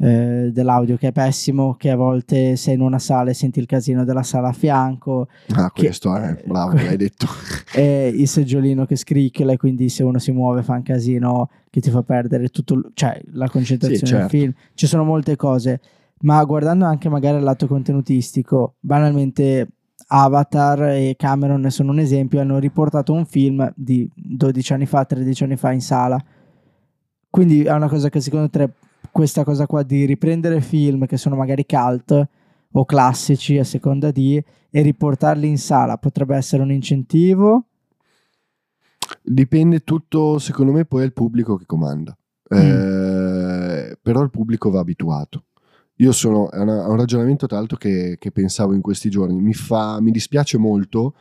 eh, 0.00 0.50
dell'audio 0.52 0.96
che 0.96 1.08
è 1.08 1.12
pessimo, 1.12 1.74
che 1.74 1.90
a 1.90 1.96
volte 1.96 2.56
sei 2.56 2.74
in 2.74 2.80
una 2.80 2.98
sala 2.98 3.30
e 3.30 3.34
senti 3.34 3.58
il 3.58 3.66
casino 3.66 4.04
della 4.04 4.22
sala 4.22 4.48
a 4.48 4.52
fianco. 4.52 5.28
Ah, 5.50 5.70
che, 5.72 5.86
questo 5.86 6.14
è, 6.14 6.40
bravo, 6.44 6.74
l'hai 6.74 6.96
detto. 6.96 7.26
e 7.74 8.12
il 8.14 8.28
seggiolino 8.28 8.86
che 8.86 8.96
scricchiola 8.96 9.52
e 9.52 9.56
quindi 9.56 9.88
se 9.88 10.02
uno 10.02 10.18
si 10.18 10.30
muove 10.32 10.62
fa 10.62 10.74
un 10.74 10.82
casino 10.82 11.50
che 11.70 11.80
ti 11.80 11.90
fa 11.90 12.02
perdere 12.02 12.48
tutto, 12.48 12.90
cioè 12.94 13.20
la 13.32 13.48
concentrazione 13.48 14.06
sì, 14.06 14.06
certo. 14.06 14.28
del 14.28 14.40
film. 14.40 14.52
Ci 14.74 14.86
sono 14.86 15.04
molte 15.04 15.36
cose, 15.36 15.80
ma 16.20 16.42
guardando 16.44 16.84
anche 16.84 17.08
magari 17.08 17.38
il 17.38 17.42
lato 17.42 17.66
contenutistico, 17.66 18.74
banalmente 18.78 19.68
Avatar 20.06 20.82
e 20.90 21.16
Cameron 21.18 21.60
ne 21.60 21.70
sono 21.70 21.90
un 21.90 21.98
esempio, 21.98 22.40
hanno 22.40 22.58
riportato 22.58 23.12
un 23.12 23.26
film 23.26 23.70
di 23.74 24.08
12 24.14 24.72
anni 24.72 24.86
fa, 24.86 25.04
13 25.04 25.44
anni 25.44 25.56
fa 25.56 25.72
in 25.72 25.80
sala. 25.80 26.22
Quindi 27.28 27.64
è 27.64 27.72
una 27.72 27.88
cosa 27.88 28.08
che 28.08 28.20
secondo 28.20 28.48
te 28.48 28.70
questa 29.10 29.44
cosa 29.44 29.66
qua 29.66 29.82
di 29.82 30.04
riprendere 30.04 30.60
film 30.60 31.06
che 31.06 31.16
sono 31.16 31.36
magari 31.36 31.64
cult 31.66 32.28
o 32.72 32.84
classici 32.84 33.58
a 33.58 33.64
seconda 33.64 34.10
di 34.10 34.42
e 34.70 34.82
riportarli 34.82 35.48
in 35.48 35.58
sala 35.58 35.96
potrebbe 35.96 36.36
essere 36.36 36.62
un 36.62 36.70
incentivo? 36.70 37.64
Dipende 39.22 39.80
tutto, 39.80 40.38
secondo 40.38 40.72
me, 40.72 40.84
poi 40.84 41.02
è 41.02 41.04
il 41.04 41.12
pubblico 41.12 41.56
che 41.56 41.64
comanda. 41.66 42.16
Mm. 42.54 42.58
Eh, 42.58 43.98
però 44.00 44.22
il 44.22 44.30
pubblico 44.30 44.70
va 44.70 44.80
abituato. 44.80 45.44
Io 45.96 46.12
sono, 46.12 46.50
è 46.50 46.60
un 46.60 46.96
ragionamento 46.96 47.46
tra 47.46 47.56
l'altro 47.56 47.76
che, 47.76 48.16
che, 48.18 48.30
pensavo 48.30 48.72
in 48.72 48.80
questi 48.80 49.10
giorni. 49.10 49.40
Mi, 49.40 49.54
fa, 49.54 50.00
mi 50.00 50.12
dispiace 50.12 50.56
molto 50.56 51.14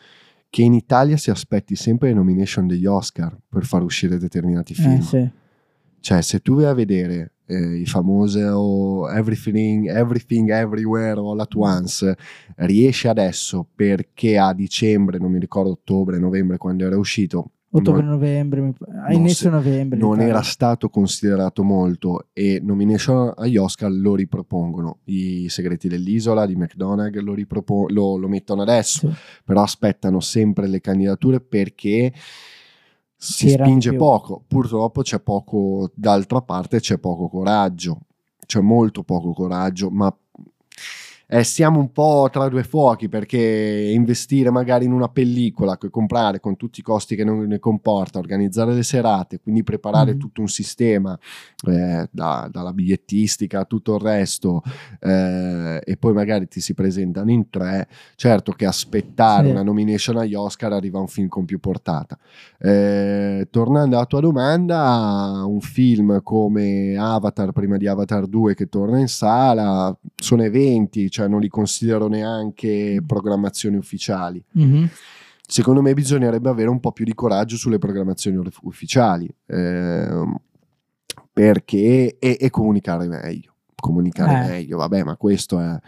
che 0.50 0.62
in 0.62 0.74
Italia 0.74 1.18
si 1.18 1.32
aspetti 1.32 1.76
sempre 1.76 2.10
le 2.10 2.14
nomination 2.14 2.68
degli 2.68 2.86
Oscar 2.86 3.36
per 3.50 3.66
far 3.66 3.82
uscire 3.82 4.18
determinati 4.18 4.74
eh, 4.74 4.76
film. 4.76 4.98
Eh, 4.98 5.02
sì. 5.02 5.30
Cioè, 6.00 6.22
se 6.22 6.42
tu 6.42 6.56
vai 6.56 6.66
a 6.66 6.74
vedere 6.74 7.34
eh, 7.48 7.78
i 7.80 7.86
famosi 7.86 8.42
oh, 8.42 9.10
everything, 9.10 9.88
everything 9.88 10.50
Everywhere 10.50 11.20
All 11.20 11.40
At 11.40 11.56
Once, 11.56 12.16
riesce 12.58 13.08
adesso 13.08 13.66
perché 13.74 14.38
a 14.38 14.54
dicembre, 14.54 15.18
non 15.18 15.32
mi 15.32 15.40
ricordo 15.40 15.72
ottobre, 15.72 16.20
novembre 16.20 16.58
quando 16.58 16.86
era 16.86 16.98
uscito, 16.98 17.52
ottobre-novembre, 17.70 18.74
a 19.06 19.14
inizio 19.14 19.50
novembre. 19.50 19.98
Non 20.00 20.20
era 20.22 20.42
stato 20.42 20.90
considerato 20.90 21.64
molto 21.64 22.28
e 22.34 22.60
nomination 22.62 23.34
agli 23.36 23.58
Oscar 23.58 23.92
lo 23.92 24.16
ripropongono. 24.16 25.00
I 25.06 25.48
segreti 25.50 25.88
dell'isola 25.88 26.46
di 26.46 26.56
McDonagh 26.56 27.18
lo, 27.18 27.34
ripropo- 27.34 27.88
lo, 27.90 28.18
lo 28.18 28.28
mettono 28.28 28.62
adesso, 28.62 29.10
sì. 29.10 29.18
però 29.44 29.62
aspettano 29.62 30.20
sempre 30.20 30.68
le 30.68 30.82
candidature 30.82 31.40
perché 31.40 32.14
si 33.18 33.50
spinge 33.50 33.90
più. 33.90 33.98
poco, 33.98 34.44
purtroppo 34.48 35.02
c'è 35.02 35.20
poco, 35.20 35.92
d'altra 35.94 36.42
parte 36.42 36.80
c'è 36.80 37.00
poco 37.00 37.28
coraggio, 37.28 38.02
c'è 38.46 38.62
molto 38.62 39.04
poco 39.04 39.34
coraggio, 39.34 39.90
ma 39.90 40.16
eh, 41.30 41.44
siamo 41.44 41.80
un 41.80 41.92
po' 41.92 42.30
tra 42.32 42.48
due 42.48 42.64
fuochi 42.64 43.10
perché 43.10 43.38
investire 43.94 44.50
magari 44.50 44.86
in 44.86 44.94
una 44.94 45.10
pellicola, 45.10 45.78
co- 45.78 45.90
comprare 45.90 46.40
con 46.40 46.56
tutti 46.56 46.80
i 46.80 46.84
costi 46.84 47.16
che 47.16 47.24
non 47.26 47.40
ne 47.40 47.60
comporta, 47.60 48.18
organizzare 48.20 48.74
le 48.74 48.84
serate, 48.84 49.40
quindi 49.42 49.62
preparare 49.64 50.14
Mhm. 50.14 50.20
tutto 50.20 50.42
un 50.42 50.48
sistema, 50.48 51.18
eh, 51.68 52.08
da- 52.12 52.48
dalla 52.52 52.72
bigliettistica 52.72 53.60
a 53.60 53.66
tutto 53.66 53.96
il 53.96 54.02
resto, 54.02 54.62
eh, 55.02 55.82
e 55.84 55.98
poi 55.98 56.14
magari 56.14 56.48
ti 56.48 56.62
si 56.62 56.74
presentano 56.74 57.30
in 57.32 57.50
tre, 57.50 57.88
certo 58.16 58.54
che 58.54 58.66
aspettare 58.66 59.46
Sì. 59.48 59.52
una 59.52 59.64
nomination 59.64 60.18
agli 60.18 60.34
Oscar 60.34 60.72
arriva 60.74 61.00
un 61.00 61.08
film 61.08 61.28
con 61.28 61.44
più 61.46 61.60
portata. 61.60 62.18
Eh, 62.60 63.48
tornando 63.52 63.98
alla 63.98 64.06
tua 64.06 64.22
domanda, 64.22 65.44
un 65.46 65.60
film 65.62 66.22
come 66.24 66.96
Avatar, 66.98 67.52
prima 67.52 67.78
di 67.78 67.88
Avatar 67.88 68.28
2 68.28 68.56
che 68.56 68.68
torna 68.70 69.00
in 69.00 69.08
sala, 69.08 69.96
sono 70.16 70.44
eventi, 70.44 71.10
cioè 71.18 71.28
non 71.28 71.40
li 71.40 71.48
considero 71.48 72.08
neanche 72.08 73.02
programmazioni 73.06 73.76
ufficiali. 73.76 74.44
Mhm. 74.52 74.88
Secondo 75.48 75.82
me 75.82 75.94
bisognerebbe 75.96 76.48
avere 76.50 76.70
un 76.70 76.80
po' 76.80 76.92
più 76.92 77.06
di 77.06 77.16
coraggio 77.16 77.56
sulle 77.56 77.80
programmazioni 77.80 78.38
uf- 78.38 78.60
ufficiali 78.62 79.28
ehm, 79.48 80.36
perché 81.34 82.18
e, 82.20 82.38
e 82.40 82.50
comunicare 82.52 83.08
meglio. 83.08 83.54
Comunicare 83.76 84.46
Eh. 84.46 84.50
meglio, 84.50 84.78
vabbè, 84.78 85.04
ma 85.04 85.16
questo 85.16 85.60
è, 85.60 85.80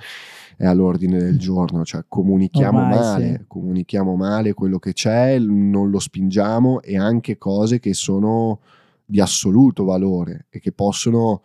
è 0.57 0.65
all'ordine 0.65 1.19
del 1.19 1.37
giorno, 1.37 1.85
cioè 1.85 2.05
comunichiamo 2.07 2.79
Ormai 2.79 2.97
male, 2.97 3.35
sì. 3.37 3.43
comunichiamo 3.47 4.15
male 4.15 4.53
quello 4.53 4.79
che 4.79 4.93
c'è, 4.93 5.37
non 5.37 5.91
lo 5.91 5.99
spingiamo 5.99 6.81
e 6.81 6.97
anche 6.97 7.37
cose 7.37 7.79
che 7.79 7.93
sono 7.93 8.61
di 9.05 9.19
assoluto 9.19 9.83
valore 9.83 10.47
e 10.49 10.59
che 10.59 10.71
possono 10.71 11.41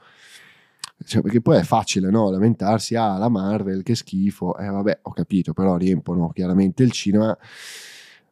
cioè, 1.05 1.23
perché 1.23 1.41
poi 1.41 1.59
è 1.59 1.63
facile 1.63 2.11
no? 2.11 2.31
lamentarsi 2.31 2.95
ah 2.95 3.19
la 3.19 3.29
Marvel 3.29 3.83
che 3.83 3.95
schifo 3.95 4.57
eh 4.57 4.69
vabbè 4.69 5.01
ho 5.03 5.13
capito 5.13 5.53
però 5.53 5.77
riempono 5.77 6.31
chiaramente 6.31 6.83
il 6.83 6.93
cinema 6.93 7.37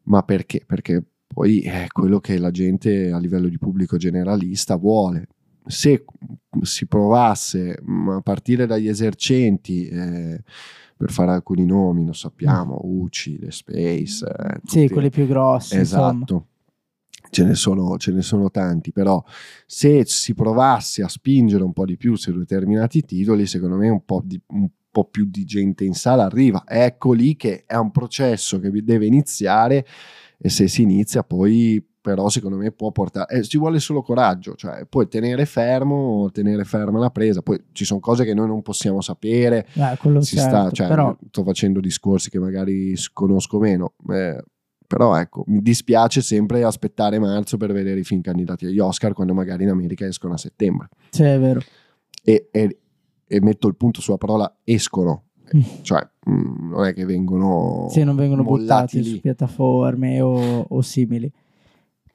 ma 0.04 0.22
perché? 0.22 0.62
perché 0.66 1.02
poi 1.26 1.60
è 1.62 1.86
quello 1.90 2.20
che 2.20 2.38
la 2.38 2.50
gente 2.50 3.10
a 3.10 3.18
livello 3.18 3.48
di 3.48 3.58
pubblico 3.58 3.96
generalista 3.96 4.76
vuole 4.76 5.26
se 5.66 6.04
si 6.62 6.86
provasse 6.86 7.78
mh, 7.82 8.08
a 8.08 8.20
partire 8.20 8.66
dagli 8.66 8.88
esercenti 8.88 9.86
eh, 9.88 10.42
per 10.96 11.10
fare 11.10 11.32
alcuni 11.32 11.64
nomi 11.64 12.04
lo 12.06 12.12
sappiamo 12.12 12.80
Uci, 12.84 13.38
The 13.38 13.50
Space 13.50 14.24
eh, 14.26 14.60
Sì, 14.64 14.82
tutti- 14.82 14.92
quelli 14.92 15.10
più 15.10 15.26
grossi. 15.26 15.76
insomma. 15.76 16.24
Ce 17.30 17.44
ne, 17.44 17.54
sono, 17.54 17.96
ce 17.96 18.12
ne 18.12 18.20
sono 18.20 18.50
tanti, 18.50 18.92
però 18.92 19.22
se 19.64 20.04
si 20.04 20.34
provasse 20.34 21.02
a 21.02 21.08
spingere 21.08 21.64
un 21.64 21.72
po' 21.72 21.86
di 21.86 21.96
più 21.96 22.14
su 22.14 22.36
determinati 22.36 23.02
titoli, 23.02 23.46
secondo 23.46 23.76
me 23.76 23.88
un 23.88 24.04
po', 24.04 24.20
di- 24.22 24.40
un 24.48 24.68
po' 24.90 25.06
più 25.06 25.24
di 25.24 25.44
gente 25.44 25.84
in 25.84 25.94
sala 25.94 26.24
arriva. 26.24 26.64
Ecco 26.66 27.12
lì 27.12 27.34
che 27.36 27.64
è 27.66 27.76
un 27.76 27.90
processo 27.90 28.58
che 28.60 28.70
deve 28.70 29.06
iniziare 29.06 29.86
e 30.36 30.48
se 30.50 30.68
si 30.68 30.82
inizia 30.82 31.22
poi 31.22 31.82
però 32.02 32.28
secondo 32.28 32.56
me 32.56 32.72
può 32.72 32.90
portare, 32.90 33.32
eh, 33.38 33.42
ci 33.44 33.58
vuole 33.58 33.78
solo 33.78 34.02
coraggio, 34.02 34.56
cioè 34.56 34.84
puoi 34.86 35.06
tenere 35.06 35.46
fermo, 35.46 36.28
tenere 36.32 36.64
ferma 36.64 36.98
la 36.98 37.10
presa, 37.10 37.42
poi 37.42 37.62
ci 37.70 37.84
sono 37.84 38.00
cose 38.00 38.24
che 38.24 38.34
noi 38.34 38.48
non 38.48 38.60
possiamo 38.60 39.00
sapere, 39.00 39.68
Eh, 40.18 40.24
certo, 40.24 40.48
sta, 40.50 40.70
cioè, 40.72 40.88
però 40.88 41.16
sto 41.28 41.44
facendo 41.44 41.78
discorsi 41.78 42.28
che 42.28 42.40
magari 42.40 42.92
conosco 43.12 43.60
meno, 43.60 43.94
eh, 44.10 44.42
però 44.92 45.16
ecco, 45.16 45.44
mi 45.46 45.62
dispiace 45.62 46.20
sempre 46.20 46.62
aspettare 46.64 47.18
marzo 47.18 47.56
per 47.56 47.72
vedere 47.72 48.00
i 48.00 48.04
film 48.04 48.20
candidati 48.20 48.66
agli 48.66 48.78
Oscar 48.78 49.14
quando 49.14 49.32
magari 49.32 49.62
in 49.62 49.70
America 49.70 50.04
escono 50.04 50.34
a 50.34 50.36
settembre. 50.36 50.88
sì, 51.08 51.22
è 51.22 51.38
vero. 51.38 51.60
E, 52.22 52.48
e- 52.52 52.78
e 53.26 53.40
metto 53.40 53.68
il 53.68 53.76
punto 53.76 54.02
sulla 54.02 54.18
parola 54.18 54.54
escono, 54.64 55.24
Mm. 55.56 55.60
cioè 55.82 56.06
mm, 56.30 56.70
non 56.70 56.84
è 56.84 56.92
che 56.92 57.04
vengono, 57.06 57.86
Sì, 57.90 58.04
non 58.04 58.16
vengono 58.16 58.42
buttati 58.44 59.02
lì. 59.02 59.08
su 59.08 59.20
piattaforme 59.20 60.20
o, 60.20 60.60
o 60.68 60.80
simili. 60.82 61.30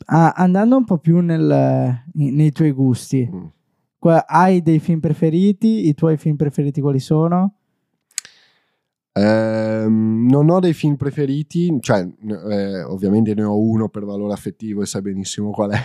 Ah, 0.06 0.34
andando 0.36 0.78
un 0.78 0.86
po' 0.86 0.98
più 1.00 1.20
nel- 1.22 2.04
nei 2.14 2.52
tuoi 2.52 2.72
gusti, 2.72 3.28
Mm. 3.32 3.46
hai 4.28 4.62
dei 4.62 4.80
film 4.80 5.00
preferiti? 5.00 5.88
I 5.88 5.94
tuoi 5.96 6.18
film 6.18 6.36
preferiti 6.36 6.80
quali 6.82 7.00
sono? 7.00 7.56
Ehm, 9.18 10.28
non 10.30 10.50
ho 10.50 10.60
dei 10.60 10.74
film 10.74 10.96
preferiti, 10.96 11.76
cioè 11.82 12.08
eh, 12.28 12.84
ovviamente 12.84 13.34
ne 13.34 13.44
ho 13.44 13.58
uno 13.58 13.90
per 13.90 14.06
valore 14.06 14.34
affettivo 14.34 14.84
e 14.84 14.86
sai 14.86 15.02
benissimo 15.02 15.50
qual 15.50 15.72
è, 15.72 15.84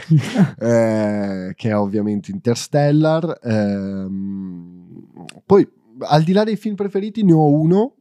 eh, 1.48 1.54
che 1.54 1.68
è 1.70 1.76
ovviamente 1.76 2.30
Interstellar. 2.30 3.38
Ehm, 3.42 5.06
poi, 5.46 5.66
al 6.00 6.22
di 6.22 6.32
là 6.32 6.44
dei 6.44 6.56
film 6.56 6.74
preferiti, 6.74 7.22
ne 7.22 7.32
ho 7.32 7.48
uno 7.48 7.94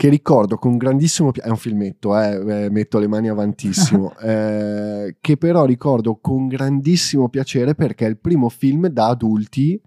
che 0.00 0.08
ricordo 0.08 0.56
con 0.56 0.78
grandissimo 0.78 1.30
piacere, 1.30 1.48
è 1.52 1.52
un 1.54 1.58
filmetto, 1.60 2.18
eh, 2.18 2.64
eh, 2.64 2.70
metto 2.70 2.98
le 2.98 3.06
mani 3.06 3.28
avantissimo, 3.28 4.16
eh, 4.24 5.16
che 5.20 5.36
però 5.36 5.66
ricordo 5.66 6.16
con 6.22 6.48
grandissimo 6.48 7.28
piacere 7.28 7.74
perché 7.74 8.06
è 8.06 8.08
il 8.08 8.16
primo 8.16 8.48
film 8.48 8.86
da 8.86 9.08
adulti, 9.08 9.78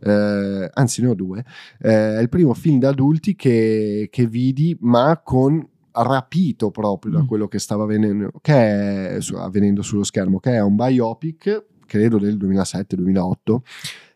eh, 0.00 0.70
anzi 0.72 1.02
ne 1.02 1.06
ho 1.06 1.14
due, 1.14 1.44
eh, 1.78 2.16
è 2.16 2.20
il 2.20 2.28
primo 2.28 2.52
film 2.52 2.80
da 2.80 2.88
adulti 2.88 3.36
che, 3.36 4.08
che 4.10 4.26
vidi 4.26 4.76
ma 4.80 5.20
con 5.24 5.64
rapito 5.92 6.72
proprio 6.72 7.12
da 7.12 7.22
Mm. 7.22 7.26
quello 7.26 7.46
che 7.46 7.60
stava 7.60 7.84
avvenendo, 7.84 8.32
che 8.40 8.52
è 8.54 9.18
avvenendo 9.36 9.82
sullo 9.82 10.02
schermo, 10.02 10.40
che 10.40 10.50
è 10.54 10.60
un 10.60 10.74
biopic, 10.74 11.66
credo 11.86 12.18
del 12.18 12.36
2007-2008, 12.38 13.56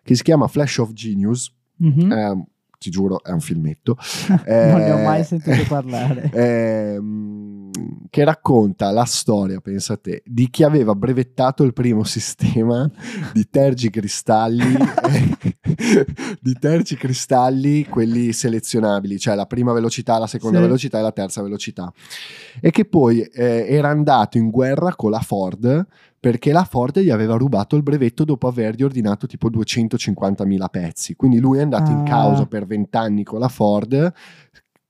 che 0.03 0.17
si 0.17 0.23
chiama 0.25 0.49
Flash 0.49 0.79
of 0.79 0.93
Genius, 0.93 1.55
Mhm. 1.77 2.11
Eh, 2.85 2.91
ti 2.91 2.91
giuro 2.91 3.23
è 3.23 3.31
un 3.31 3.41
filmetto, 3.41 3.97
non 4.29 4.43
ne 4.81 4.91
ho 4.93 4.99
eh, 4.99 5.05
mai 5.05 5.25
sentito 5.25 5.65
parlare. 5.69 6.31
ehm, 6.33 7.71
che 8.11 8.25
racconta 8.25 8.91
la 8.91 9.05
storia, 9.05 9.61
pensa 9.61 9.97
te, 9.97 10.23
di 10.25 10.49
chi 10.51 10.63
aveva 10.63 10.95
brevettato 10.95 11.63
il 11.65 11.73
primo 11.73 12.05
sistema 12.05 12.89
di 13.33 13.49
tergicristalli, 13.49 14.77
di 16.41 16.53
tergicristalli, 16.59 17.87
quelli 17.87 18.33
selezionabili, 18.33 19.19
cioè 19.19 19.35
la 19.35 19.47
prima 19.47 19.73
velocità, 19.73 20.19
la 20.19 20.27
seconda 20.27 20.59
Sì. 20.59 20.65
velocità 20.65 20.99
e 20.99 21.03
la 21.03 21.13
terza 21.13 21.43
velocità, 21.43 21.93
e 22.61 22.71
che 22.71 22.85
poi 22.85 23.21
eh, 23.23 23.67
era 23.69 23.89
andato 23.89 24.39
in 24.39 24.51
guerra 24.51 24.95
con 24.95 25.11
la 25.11 25.21
Ford 25.21 25.87
perché 26.25 26.53
la 26.53 26.65
Ford 26.65 26.99
gli 27.01 27.11
aveva 27.11 27.37
rubato 27.37 27.77
il 27.77 27.83
brevetto 27.83 28.25
dopo 28.25 28.47
avergli 28.49 28.83
ordinato 28.83 29.27
tipo 29.27 29.51
250.000 29.51 30.69
pezzi. 30.71 31.17
Quindi 31.17 31.39
lui 31.39 31.59
è 31.59 31.61
andato 31.61 31.91
in 31.93 31.99
Ah. 31.99 32.03
causa 32.03 32.47
per 32.47 32.65
vent'anni 32.65 33.25
con 33.25 33.41
la 33.41 33.49
Ford, 33.49 34.11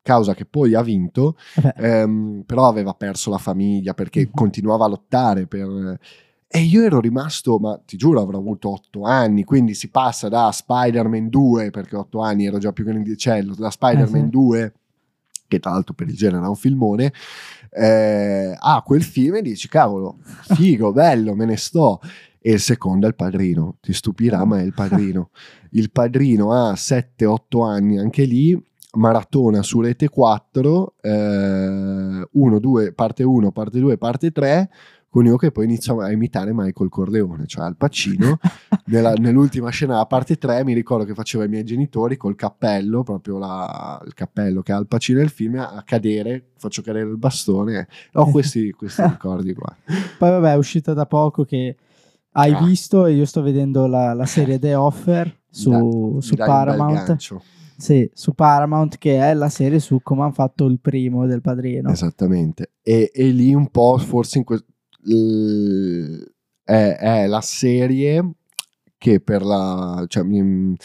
causa 0.00 0.33
che 0.35 0.45
poi 0.45 0.75
ha 0.75 0.83
vinto, 0.83 1.37
ehm, 1.76 2.45
però 2.47 2.69
aveva 2.69 2.95
perso 2.95 3.31
la 3.31 3.38
famiglia 3.38 3.95
perché 3.95 4.21
Mhm. 4.26 4.31
continuava 4.33 4.85
a 4.85 4.88
lottare 4.88 5.49
per... 5.49 5.99
E 6.47 6.61
io 6.61 6.83
ero 6.85 7.00
rimasto, 7.00 7.59
ma 7.59 7.81
ti 7.85 7.97
giuro, 7.97 8.21
avrò 8.21 8.38
avuto 8.38 8.71
otto 8.71 9.03
anni, 9.03 9.43
quindi 9.43 9.75
si 9.75 9.88
passa 9.91 10.29
da 10.29 10.53
Spider-Man 10.53 11.29
2, 11.31 11.71
perché 11.71 11.97
otto 11.97 12.21
anni 12.21 12.47
ero 12.47 12.59
già 12.59 12.71
più 12.71 12.85
grandicello, 12.85 13.57
da 13.57 13.71
Spider-Man 13.71 14.21
Eh 14.21 14.25
sì. 14.26 14.31
2, 14.31 14.73
che 15.49 15.59
tra 15.59 15.73
l'altro 15.73 15.95
per 15.95 16.07
il 16.09 16.14
genere 16.14 16.45
è 16.45 16.49
un 16.49 16.55
filmone, 16.55 17.12
eh, 17.75 18.57
a 18.57 18.83
quel 18.85 19.02
film 19.02 19.37
e 19.37 19.43
dici, 19.43 19.69
cavolo, 19.69 20.19
figo, 20.54 20.93
bello, 20.93 21.35
me 21.35 21.45
ne 21.45 21.57
sto. 21.57 22.00
E 22.40 22.52
il 22.52 22.61
secondo 22.61 23.07
è 23.07 23.09
il 23.09 23.14
padrino, 23.14 23.76
ti 23.81 23.93
stupirà, 23.93 24.45
ma 24.45 24.61
è 24.61 24.62
il 24.62 24.75
padrino. 24.75 25.31
Il 25.73 25.90
padrino 25.90 26.52
ha 26.52 26.73
7-8 26.73 27.64
anni 27.64 27.99
anche 27.99 28.25
lì, 28.25 28.62
maratona 28.93 29.62
su 29.62 29.81
Rete 29.81 30.09
4, 30.09 30.95
1, 31.02 32.28
2, 32.31 32.93
parte 32.93 33.23
1, 33.23 33.50
parte 33.50 33.78
2, 33.81 33.99
parte 33.99 34.31
3, 34.31 34.71
io 35.23 35.37
che 35.37 35.52
poi 35.52 35.64
inizio 35.64 36.00
a 36.00 36.11
imitare 36.11 36.52
Michael 36.52 36.88
Corleone, 36.88 37.47
cioè 37.47 37.64
Al 37.64 37.76
Pacino. 37.76 38.38
Nella- 38.87 39.12
nell'ultima 39.14 39.71
scena, 39.71 40.00
a 40.00 40.06
parte 40.06 40.37
3, 40.37 40.64
mi 40.64 40.73
ricordo 40.75 41.04
che 41.04 41.14
faceva 41.14 41.44
i 41.44 41.49
miei 41.49 41.64
genitori 41.64 42.16
col 42.16 42.35
cappello, 42.35 43.02
proprio 43.02 43.38
la- 43.38 44.00
il 44.04 44.12
cappello 44.14 44.62
che 44.62 44.73
ha 44.73 44.76
Al 44.76 44.87
Pacino 44.88 45.21
nel 45.21 45.30
film, 45.30 45.56
a 45.59 45.83
cadere, 45.85 46.50
faccio 46.56 46.83
cadere 46.83 47.09
il 47.09 47.16
bastone. 47.16 47.87
Ho 48.14 48.28
questi, 48.33 48.71
questi 48.73 49.02
ricordi 49.02 49.54
qua. 49.54 49.75
Poi 50.18 50.30
vabbè 50.30 50.52
è 50.52 50.56
uscita 50.56 50.92
da 50.94 51.06
poco 51.06 51.44
che 51.44 51.76
hai 52.33 52.52
Ah. 52.52 52.64
visto 52.64 53.06
e 53.06 53.12
io 53.12 53.25
sto 53.26 53.42
vedendo 53.42 53.87
la, 53.87 54.12
la 54.12 54.26
serie 54.26 54.59
The 54.59 54.75
Offer 54.75 55.40
su, 55.49 55.71
Mi 55.71 56.23
su 56.23 56.35
Paramount. 56.35 57.16
Sì, 57.76 58.09
su 58.12 58.35
Paramount 58.35 58.99
che 58.99 59.18
è 59.18 59.35
la 59.35 59.49
serie 59.49 59.78
su 59.80 60.00
come 60.02 60.23
hanno 60.23 60.33
fatto 60.33 60.64
il 60.66 60.78
primo 60.80 61.26
del 61.26 61.40
padrino. 61.40 61.90
Esattamente. 61.90 62.73
E, 62.83 63.11
e 63.12 63.28
lì 63.30 63.52
un 63.54 63.68
po' 63.71 63.99
forse 63.99 64.38
in 64.38 64.44
que- 64.44 64.64
l- 65.05 66.23
è, 66.63 66.97
è 66.99 67.27
la 67.27 67.41
serie 67.41 68.33
che 68.99 69.21
per 69.21 69.43
la... 69.43 70.05
Cioè, 70.09 70.23
mi- 70.23 70.77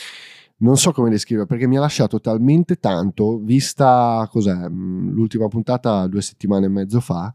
non 0.62 0.76
so 0.78 0.92
come 0.92 1.10
descrivere 1.10 1.48
perché 1.48 1.68
mi 1.68 1.78
ha 1.78 1.80
lasciato 1.80 2.20
talmente 2.20 2.76
tanto, 2.78 3.40
vista 3.40 4.28
cos'è, 4.30 4.68
mh, 4.68 5.12
l'ultima 5.12 5.48
puntata 5.48 6.06
due 6.08 6.22
settimane 6.22 6.66
e 6.66 6.70
mezzo 6.70 7.00
fa, 7.00 7.34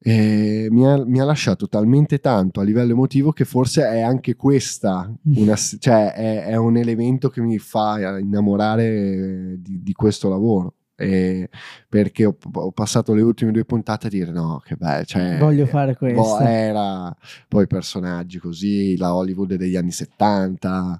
E 0.00 0.68
mi 0.70 0.86
ha, 0.86 1.04
mi 1.04 1.20
ha 1.20 1.24
lasciato 1.24 1.68
talmente 1.68 2.20
tanto 2.20 2.60
a 2.60 2.62
livello 2.62 2.92
emotivo 2.92 3.32
che 3.32 3.44
forse 3.44 3.82
è 3.88 4.00
anche 4.00 4.36
questa, 4.36 5.12
una, 5.34 5.56
cioè 5.56 6.12
è, 6.12 6.44
è, 6.44 6.56
un 6.56 6.76
elemento 6.76 7.28
che 7.30 7.40
mi 7.40 7.58
fa 7.58 8.18
innamorare 8.18 9.56
di, 9.58 9.82
di 9.82 9.92
questo 9.92 10.28
lavoro. 10.28 10.74
E 11.00 11.48
perché 11.88 12.24
ho, 12.24 12.36
ho, 12.54 12.72
passato 12.72 13.14
le 13.14 13.22
ultime 13.22 13.52
due 13.52 13.64
puntate 13.64 14.08
a 14.08 14.10
dire 14.10 14.32
no, 14.32 14.60
che 14.64 14.74
bello, 14.74 15.04
cioè, 15.04 15.38
voglio 15.38 15.64
fare 15.66 15.92
boh, 15.92 15.98
questo. 15.98 16.20
Boh, 16.20 16.40
era 16.40 17.16
poi 17.46 17.68
personaggi 17.68 18.38
così, 18.38 18.96
la 18.96 19.14
Hollywood 19.14 19.54
degli 19.54 19.76
anni 19.76 19.92
70, 19.92 20.98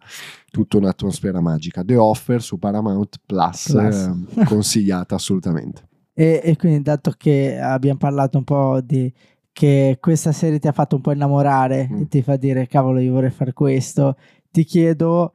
tutta 0.52 0.76
un'atmosfera 0.76 1.40
magica. 1.40 1.83
The 1.83 1.97
Offer 1.97 2.40
su 2.40 2.59
Paramount 2.59 3.17
Plus, 3.26 3.73
Plus. 3.73 4.11
Eh, 4.37 4.45
consigliata 4.47 5.17
assolutamente. 5.17 5.83
E, 6.14 6.40
e, 6.45 6.57
quindi, 6.57 6.83
dato 6.83 7.12
che 7.17 7.59
abbiamo 7.59 7.99
parlato 7.99 8.38
un 8.38 8.45
po' 8.45 8.81
di 8.81 9.12
che 9.52 9.99
questa 10.00 10.31
serie 10.31 10.61
ti 10.61 10.69
ha 10.69 10.73
fatto 10.73 10.95
un 10.95 11.02
po' 11.02 11.11
innamorare 11.11 11.88
mm. 11.90 12.00
e 12.02 12.07
ti 12.07 12.23
fa 12.23 12.37
dire 12.37 12.69
cavolo, 12.69 13.00
io 13.00 13.14
vorrei 13.14 13.31
fare 13.31 13.52
questo, 13.52 14.17
ti 14.52 14.62
chiedo 14.62 15.33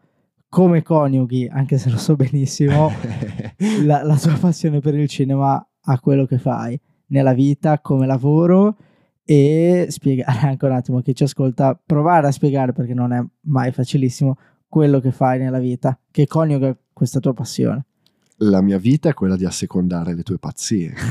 come 0.54 0.84
coniughi, 0.84 1.50
anche 1.52 1.78
se 1.80 1.90
lo 1.90 1.98
so 1.98 2.16
benissimo, 2.16 2.92
la, 3.84 4.04
la 4.04 4.18
tua 4.18 4.38
passione 4.38 4.80
per 4.80 4.96
il 4.96 5.08
cinema 5.08 5.66
a 5.86 6.00
quello 6.00 6.26
che 6.26 6.38
fai 6.38 6.80
nella 7.08 7.34
vita 7.34 7.80
come 7.80 8.06
lavoro 8.06 8.78
e 9.24 9.88
spiegare 9.90 10.40
anche 10.48 10.66
un 10.66 10.72
attimo 10.72 11.02
chi 11.02 11.16
ci 11.16 11.24
ascolta, 11.24 11.80
provare 11.84 12.28
a 12.28 12.32
spiegare 12.32 12.74
perché 12.74 12.94
non 12.94 13.14
è 13.14 13.24
mai 13.42 13.72
facilissimo 13.72 14.38
quello 14.68 15.00
che 15.00 15.12
fai 15.12 15.40
nella 15.40 15.60
vita, 15.60 15.98
che 16.10 16.26
coniuga 16.26 16.76
questa 16.92 17.20
tua 17.20 17.34
passione. 17.34 17.86
La 18.38 18.62
mia 18.62 18.80
vita 18.80 19.10
è 19.10 19.14
quella 19.14 19.36
di 19.36 19.46
assecondare 19.46 20.16
le 20.16 20.24
tue 20.24 20.40
pazzie. 20.40 20.94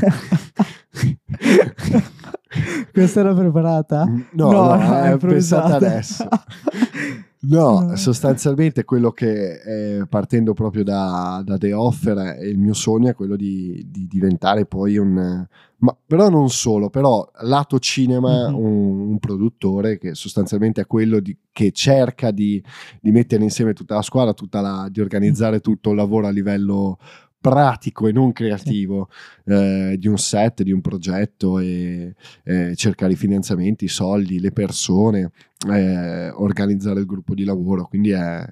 Questa 2.92 3.20
era 3.20 3.32
preparata? 3.32 4.04
No, 4.04 4.50
no, 4.50 4.74
no 4.74 5.02
è 5.02 5.16
pensata 5.16 5.76
adesso. 5.76 6.28
No, 7.44 7.96
sostanzialmente 7.96 8.84
quello 8.84 9.10
che 9.10 9.98
eh, 9.98 10.06
partendo 10.06 10.52
proprio 10.52 10.84
da, 10.84 11.42
da, 11.44 11.58
The 11.58 11.72
Offer, 11.72 12.38
il 12.40 12.56
mio 12.56 12.72
sogno 12.72 13.10
è 13.10 13.14
quello 13.14 13.34
di, 13.34 13.84
di, 13.90 14.06
diventare 14.06 14.64
poi 14.64 14.96
un... 14.96 15.44
Ma, 15.78 15.96
però 16.06 16.28
non 16.28 16.50
solo, 16.50 16.88
però 16.88 17.28
lato 17.40 17.80
cinema 17.80 18.48
mm-hmm. 18.48 18.54
un, 18.54 19.00
un, 19.10 19.18
produttore 19.18 19.98
che 19.98 20.14
sostanzialmente 20.14 20.82
è 20.82 20.86
quello 20.86 21.18
di, 21.18 21.36
che 21.50 21.72
cerca 21.72 22.30
di, 22.30 22.62
di, 23.00 23.10
mettere 23.10 23.42
insieme 23.42 23.72
tutta 23.72 23.96
la 23.96 24.02
squadra, 24.02 24.34
tutta 24.34 24.60
la, 24.60 24.88
di 24.88 25.00
organizzare 25.00 25.58
tutto 25.58 25.90
il 25.90 25.96
lavoro 25.96 26.28
a 26.28 26.30
livello 26.30 26.98
pratico 27.42 28.06
e 28.06 28.12
non 28.12 28.32
creativo 28.32 29.08
eh, 29.44 29.96
di 29.98 30.06
un 30.06 30.16
set, 30.16 30.62
di 30.62 30.70
un 30.70 30.80
progetto 30.80 31.58
e 31.58 32.14
eh, 32.44 32.74
cercare 32.76 33.12
i 33.12 33.16
finanziamenti, 33.16 33.84
i 33.84 33.88
soldi, 33.88 34.38
le 34.38 34.52
persone, 34.52 35.32
eh, 35.68 36.30
organizzare 36.30 37.00
il 37.00 37.06
gruppo 37.06 37.34
di 37.34 37.44
lavoro. 37.44 37.86
Quindi 37.86 38.10
è, 38.10 38.46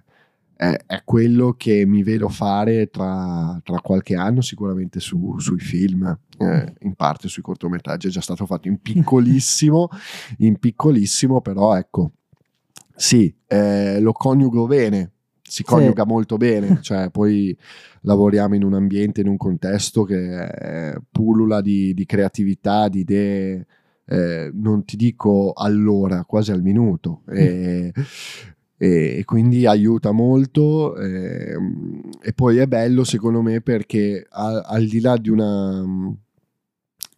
è, 0.57 0.77
è 0.87 1.03
quello 1.05 1.55
che 1.57 1.87
mi 1.87 2.03
vedo 2.03 2.29
fare 2.29 2.91
tra, 2.91 3.61
tra 3.63 3.81
qualche 3.81 4.17
anno 4.17 4.41
sicuramente 4.41 4.99
su, 4.99 5.39
sui 5.39 5.61
film, 5.61 6.19
eh, 6.39 6.75
in 6.81 6.95
parte 6.97 7.29
sui 7.29 7.43
cortometraggi. 7.43 8.09
È 8.09 8.11
già 8.11 8.21
stato 8.21 8.45
fatto 8.45 8.67
in 8.67 8.81
piccolissimo, 8.81 9.89
in 10.39 10.59
piccolissimo, 10.59 11.41
però 11.41 11.77
ecco, 11.77 12.11
sì, 12.97 13.33
eh, 13.47 14.01
lo 14.01 14.11
coniugo 14.11 14.67
bene 14.67 15.13
si 15.51 15.65
coniuga 15.65 16.05
sì. 16.05 16.09
molto 16.09 16.37
bene, 16.37 16.79
cioè 16.81 17.11
poi 17.11 17.57
lavoriamo 18.03 18.55
in 18.55 18.63
un 18.63 18.75
ambiente, 18.75 19.21
in 19.21 19.29
un 19.29 19.37
contesto 19.37 20.05
che 20.05 20.97
pullula 21.11 21.61
di, 21.61 21.93
di 21.93 22.07
creatività, 22.07 22.89
di 22.89 23.01
idee, 23.01 23.67
eh, 24.07 24.51
non 24.55 24.85
ti 24.85 24.97
dico 24.97 25.53
all'ora, 25.53 26.25
quasi 26.25 26.53
al 26.53 26.63
minuto. 26.63 27.23
E, 27.31 27.93
e, 28.83 29.19
e 29.19 29.25
quindi 29.27 29.67
aiuta 29.67 30.11
molto 30.11 30.97
e, 30.97 31.51
ehm, 31.51 32.01
e, 32.23 32.33
poi 32.33 32.57
è 32.57 32.67
bello 32.67 33.05
secondo 33.05 33.43
me 33.43 33.61
perché 33.61 34.27
a, 34.27 34.61
al 34.61 34.87
di 34.87 35.01
là 35.01 35.19
di 35.19 35.29
una 35.29 35.85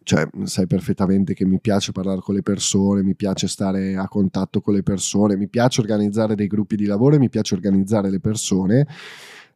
cioè 0.03 0.27
sai 0.43 0.67
perfettamente 0.67 1.33
che 1.33 1.45
mi 1.45 1.59
piace 1.59 1.91
parlare 1.91 2.19
con 2.19 2.35
le 2.35 2.41
persone, 2.41 3.03
mi 3.03 3.15
piace 3.15 3.47
stare 3.47 3.95
a 3.95 4.07
contatto 4.07 4.61
con 4.61 4.73
le 4.73 4.83
persone, 4.83 5.37
mi 5.37 5.47
piace 5.47 5.81
organizzare 5.81 6.35
dei 6.35 6.47
gruppi 6.47 6.75
di 6.75 6.85
lavoro 6.85 7.15
e 7.15 7.19
mi 7.19 7.29
piace 7.29 7.55
organizzare 7.55 8.09
le 8.09 8.19
persone 8.19 8.87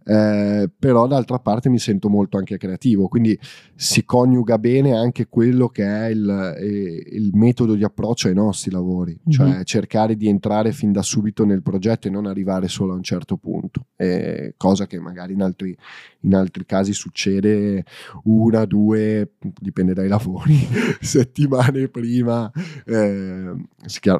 eh, 0.08 0.70
però 0.80 1.06
d'altra 1.06 1.38
parte 1.40 1.68
mi 1.70 1.80
sento 1.80 2.08
molto 2.08 2.38
anche 2.38 2.58
creativo, 2.58 3.10
quindi 3.10 3.38
si 3.76 4.06
coniuga 4.06 4.58
bene 4.58 4.96
anche 4.96 5.28
quello 5.28 5.68
che 5.68 5.84
è 5.84 6.06
il, 6.08 6.56
eh, 6.58 7.04
il 7.12 7.32
metodo 7.34 7.76
di 7.76 7.84
approccio 7.84 8.30
ai 8.30 8.34
nostri 8.34 8.72
lavori, 8.72 9.12
mm-hmm. 9.12 9.30
cioè 9.30 9.64
cercare 9.66 10.16
di 10.16 10.30
entrare 10.30 10.72
fin 10.72 10.94
da 10.94 11.02
subito 11.02 11.44
nel 11.44 11.62
progetto 11.62 12.08
e 12.08 12.12
non 12.12 12.26
arrivare 12.26 12.70
solo 12.70 12.94
a 12.94 12.96
un 12.96 13.04
certo 13.04 13.36
punto, 13.36 13.88
eh, 13.98 14.54
cosa 14.56 14.88
che 14.88 14.98
magari 14.98 15.34
in 15.34 15.42
altri, 15.42 15.78
in 16.22 16.34
altri 16.34 16.66
casi 16.66 16.94
succede 16.94 17.84
una, 18.24 18.64
due, 18.64 19.34
dipende 19.60 19.94
dai 19.94 20.08
lavori, 20.08 20.56
settimane 21.02 21.90
prima, 21.90 22.50
eh, 22.86 23.56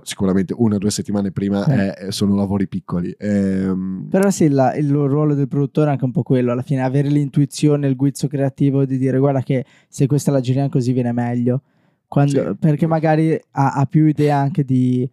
sicuramente 0.04 0.54
una 0.58 0.76
o 0.76 0.80
due 0.80 0.92
settimane 0.92 1.32
prima 1.32 1.96
eh. 1.96 2.12
sono 2.12 2.36
lavori 2.36 2.68
piccoli. 2.68 3.16
Ehm. 3.18 4.08
Però 4.10 4.30
sì, 4.30 4.50
la, 4.50 4.76
il 4.76 4.90
ruolo 4.90 5.34
del 5.34 5.48
produttore 5.48 5.77
produttore 5.78 5.90
anche 5.92 6.06
un 6.06 6.12
po' 6.12 6.24
quello, 6.24 6.52
alla 6.52 6.62
fine 6.62 6.82
avere 6.82 7.10
l'intuizione, 7.10 7.88
il 7.88 7.96
guizzo 7.96 8.28
creativo 8.28 8.86
di 8.86 8.98
dire 8.98 9.20
guarda 9.20 9.42
che 9.42 9.66
se 9.88 10.08
questa 10.08 10.32
la 10.32 10.40
giriamo 10.40 10.70
così 10.70 10.92
viene 10.92 11.12
meglio, 11.12 11.62
Quando, 12.08 12.32
sì. 12.32 12.56
perché 12.58 12.88
magari 12.88 13.34
ha, 13.52 13.74
ha, 13.74 13.86
più 13.86 14.06
idea 14.06 14.38
anche 14.38 14.64
di, 14.64 15.08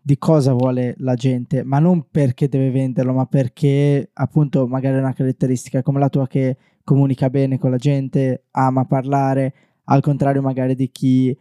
di 0.00 0.18
cosa 0.18 0.52
vuole 0.52 0.94
la 0.98 1.14
gente, 1.14 1.64
ma 1.64 1.78
non 1.78 2.06
perché 2.10 2.48
deve 2.48 2.70
venderlo, 2.70 3.12
ma 3.12 3.26
perché 3.26 4.10
appunto 4.12 4.66
magari 4.66 4.96
è 4.96 5.00
una 5.00 5.12
caratteristica 5.12 5.82
come 5.82 5.98
la 5.98 6.08
tua 6.08 6.26
che 6.26 6.56
comunica 6.84 7.30
bene 7.30 7.58
con 7.58 7.70
la 7.70 7.78
gente, 7.78 8.44
ama 8.52 8.84
parlare, 8.84 9.54
al 9.84 10.00
contrario 10.00 10.42
magari 10.42 10.74
di 10.74 10.90
chi 10.90 11.36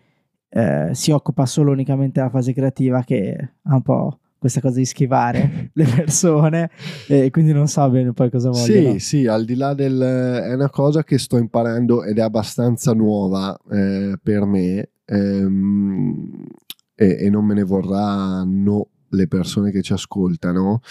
eh, 0.50 0.90
si 0.92 1.12
occupa 1.12 1.46
solo 1.46 1.72
unicamente 1.72 2.20
della 2.20 2.32
fase 2.32 2.54
creativa 2.54 3.04
che 3.04 3.36
ha 3.62 3.76
un 3.76 3.82
po' 3.82 4.20
questa 4.44 4.60
cosa 4.60 4.80
di 4.80 4.84
schivare 4.86 5.70
le 5.72 5.86
persone 5.86 6.70
e 7.08 7.30
quindi 7.32 7.54
non 7.54 7.70
sa 7.70 7.90
bene 7.90 8.12
poi 8.12 8.30
cosa 8.30 8.50
vogliono. 8.50 8.92
Sì, 8.92 9.00
sì, 9.00 9.26
al 9.26 9.46
di 9.46 9.56
là 9.56 9.74
del... 9.74 9.98
è 10.02 10.54
una 10.54 10.70
cosa 10.70 11.06
che 11.06 11.18
sto 11.18 11.38
imparando 11.38 12.04
ed 12.04 12.18
è 12.18 12.22
abbastanza 12.22 12.92
nuova 12.92 13.58
eh, 13.72 14.20
per 14.22 14.44
me 14.44 14.90
ehm, 15.06 16.46
e, 16.94 17.18
e, 17.22 17.30
non 17.30 17.46
me 17.46 17.54
ne 17.54 17.64
vorranno 17.64 18.90
le 19.08 19.28
persone 19.30 19.72
che 19.72 19.82
ci 19.82 19.94
ascoltano. 19.94 20.82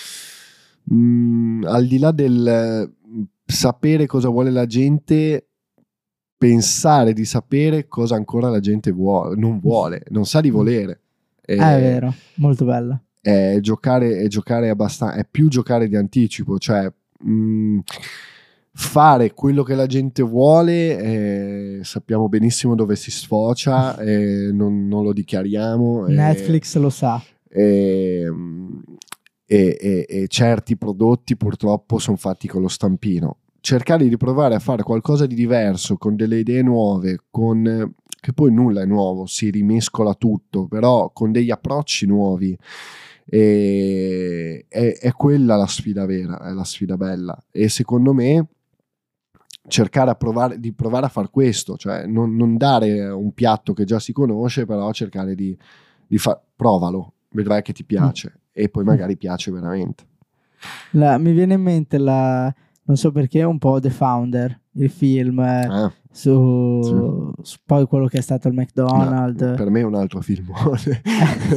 Mm, 0.90 1.64
al 1.64 1.86
di 1.86 1.98
là 1.98 2.10
del 2.10 2.90
sapere 3.44 4.06
cosa 4.06 4.30
vuole 4.30 4.50
la 4.50 4.64
gente, 4.64 5.46
pensare 6.38 7.12
di 7.12 7.26
sapere 7.26 7.86
cosa 7.86 8.14
ancora 8.14 8.48
la 8.48 8.60
gente 8.60 8.92
vuole, 8.92 9.36
non 9.36 9.58
vuole, 9.58 10.04
non 10.08 10.24
sa 10.24 10.40
di 10.40 10.48
volere. 10.48 11.00
Eh, 11.44 11.56
è 11.56 11.80
vero, 11.80 12.14
molto 12.36 12.64
bella 12.64 12.98
è 13.22 13.58
giocare, 13.60 14.18
è 14.18 14.26
giocare 14.26 14.68
abbastanza, 14.68 15.14
è 15.14 15.24
più 15.28 15.48
giocare 15.48 15.86
di 15.88 15.94
anticipo, 15.94 16.58
cioè 16.58 16.92
mh, 17.20 17.32
mm, 17.32 17.78
fare 18.72 19.32
quello 19.32 19.62
che 19.62 19.76
la 19.76 19.86
gente 19.86 20.22
vuole, 20.22 20.98
eh, 20.98 21.78
sappiamo 21.82 22.28
benissimo 22.28 22.74
dove 22.74 22.96
si 22.96 23.12
sfocia, 23.12 23.96
eh, 24.02 24.50
non, 24.52 24.88
non, 24.88 25.04
lo 25.04 25.12
dichiariamo. 25.12 26.06
Netflix 26.08 26.74
eh, 26.74 26.78
lo 26.80 26.90
sa. 26.90 27.22
E, 27.48 28.28
e, 29.46 30.24
certi 30.28 30.76
prodotti 30.76 31.36
purtroppo 31.36 31.98
sono 31.98 32.16
fatti 32.16 32.48
con 32.48 32.62
lo 32.62 32.68
stampino. 32.68 33.36
Cercare 33.60 34.08
di 34.08 34.16
provare 34.16 34.56
a 34.56 34.58
fare 34.58 34.82
qualcosa 34.82 35.26
di 35.26 35.36
diverso, 35.36 35.96
con 35.96 36.16
delle 36.16 36.38
idee 36.38 36.62
nuove, 36.62 37.18
con 37.30 37.94
che 38.18 38.32
poi 38.32 38.52
nulla 38.52 38.82
è 38.82 38.86
nuovo, 38.86 39.26
si 39.26 39.50
rimescola 39.50 40.14
tutto, 40.14 40.66
però 40.66 41.10
con 41.12 41.32
degli 41.32 41.50
approcci 41.50 42.06
nuovi 42.06 42.56
e 43.24 44.66
è, 44.68 44.98
è 45.00 45.12
quella 45.12 45.56
la 45.56 45.66
sfida 45.66 46.06
vera, 46.06 46.40
è 46.40 46.52
la 46.52 46.64
sfida 46.64 46.96
bella. 46.96 47.36
E 47.50 47.68
secondo 47.68 48.12
me 48.12 48.48
cercare 49.68 50.14
provare, 50.16 50.58
di 50.58 50.72
provare 50.72 51.06
a 51.06 51.08
fare 51.08 51.28
questo, 51.30 51.76
cioè 51.76 52.06
non, 52.06 52.34
non, 52.34 52.56
dare 52.56 53.08
un 53.08 53.32
piatto 53.32 53.72
che 53.72 53.84
già 53.84 53.98
si 53.98 54.12
conosce, 54.12 54.66
però 54.66 54.92
cercare 54.92 55.34
di, 55.34 55.56
di 56.06 56.18
fare, 56.18 56.40
provalo, 56.56 57.14
vedrai 57.30 57.62
che 57.62 57.72
ti 57.72 57.84
piace 57.84 58.32
mm. 58.32 58.40
e 58.52 58.68
poi 58.68 58.84
magari 58.84 59.16
piace 59.16 59.50
veramente. 59.50 60.04
La, 60.92 61.18
mi 61.18 61.32
viene 61.32 61.54
in 61.54 61.62
mente 61.62 61.98
la, 61.98 62.52
non 62.84 62.96
so 62.96 63.12
perché, 63.12 63.42
un 63.42 63.58
po' 63.58 63.80
The 63.80 63.90
Founder, 63.90 64.60
il 64.74 64.90
film. 64.90 65.38
Ah 65.38 65.92
su, 66.12 66.80
sì. 66.82 67.50
su, 67.50 67.58
poi 67.64 67.86
quello 67.86 68.06
che 68.06 68.18
è 68.18 68.20
stato 68.20 68.46
il 68.48 68.54
McDonald's. 68.54 69.40
No, 69.40 69.54
per 69.54 69.70
me 69.70 69.80
è 69.80 69.84
un 69.84 69.94
altro 69.94 70.20
film. 70.20 70.52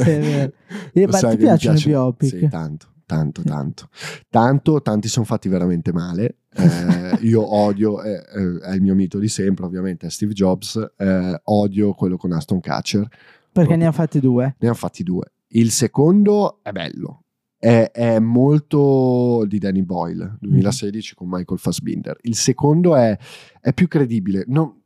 eh, 0.05 0.53
sì, 0.93 1.05
ma 1.05 1.19
ti 1.19 1.37
piacciono 1.37 1.77
i 1.77 1.83
biopic? 1.83 2.29
Sì, 2.29 2.47
tanto, 2.47 2.87
tanto, 3.05 3.43
tanto. 3.43 3.89
Tanto, 4.29 4.81
tanti 4.81 5.07
sono 5.09 5.25
fatti 5.25 5.49
veramente 5.49 5.91
male. 5.91 6.37
Eh, 6.55 7.17
io 7.21 7.53
odio, 7.53 8.01
eh, 8.01 8.13
eh, 8.13 8.59
è 8.61 8.73
il 8.73 8.81
mio 8.81 8.95
mito 8.95 9.19
di 9.19 9.27
sempre, 9.27 9.65
ovviamente, 9.65 10.07
è 10.07 10.09
Steve 10.09 10.33
Jobs. 10.33 10.93
Eh, 10.97 11.41
odio 11.43 11.93
quello 11.93 12.17
con 12.17 12.31
Aston 12.31 12.61
Catcher. 12.61 13.07
Perché 13.51 13.75
ne 13.75 13.83
hanno 13.83 13.93
fatti 13.93 14.19
due. 14.19 14.55
Ne 14.57 14.67
hanno 14.67 14.77
fatti 14.77 15.03
due. 15.03 15.33
Il 15.49 15.71
secondo 15.71 16.59
è 16.63 16.71
bello. 16.71 17.24
È, 17.65 17.89
è 17.91 18.19
molto 18.19 19.43
di 19.47 19.57
Danny 19.57 19.81
Boyle, 19.81 20.37
2016 20.39 21.15
con 21.15 21.27
Michael 21.29 21.57
Fassbinder. 21.57 22.15
Il 22.21 22.35
secondo 22.35 22.95
è, 22.95 23.17
è 23.59 23.73
più 23.73 23.87
credibile. 23.87 24.43
Non, 24.45 24.83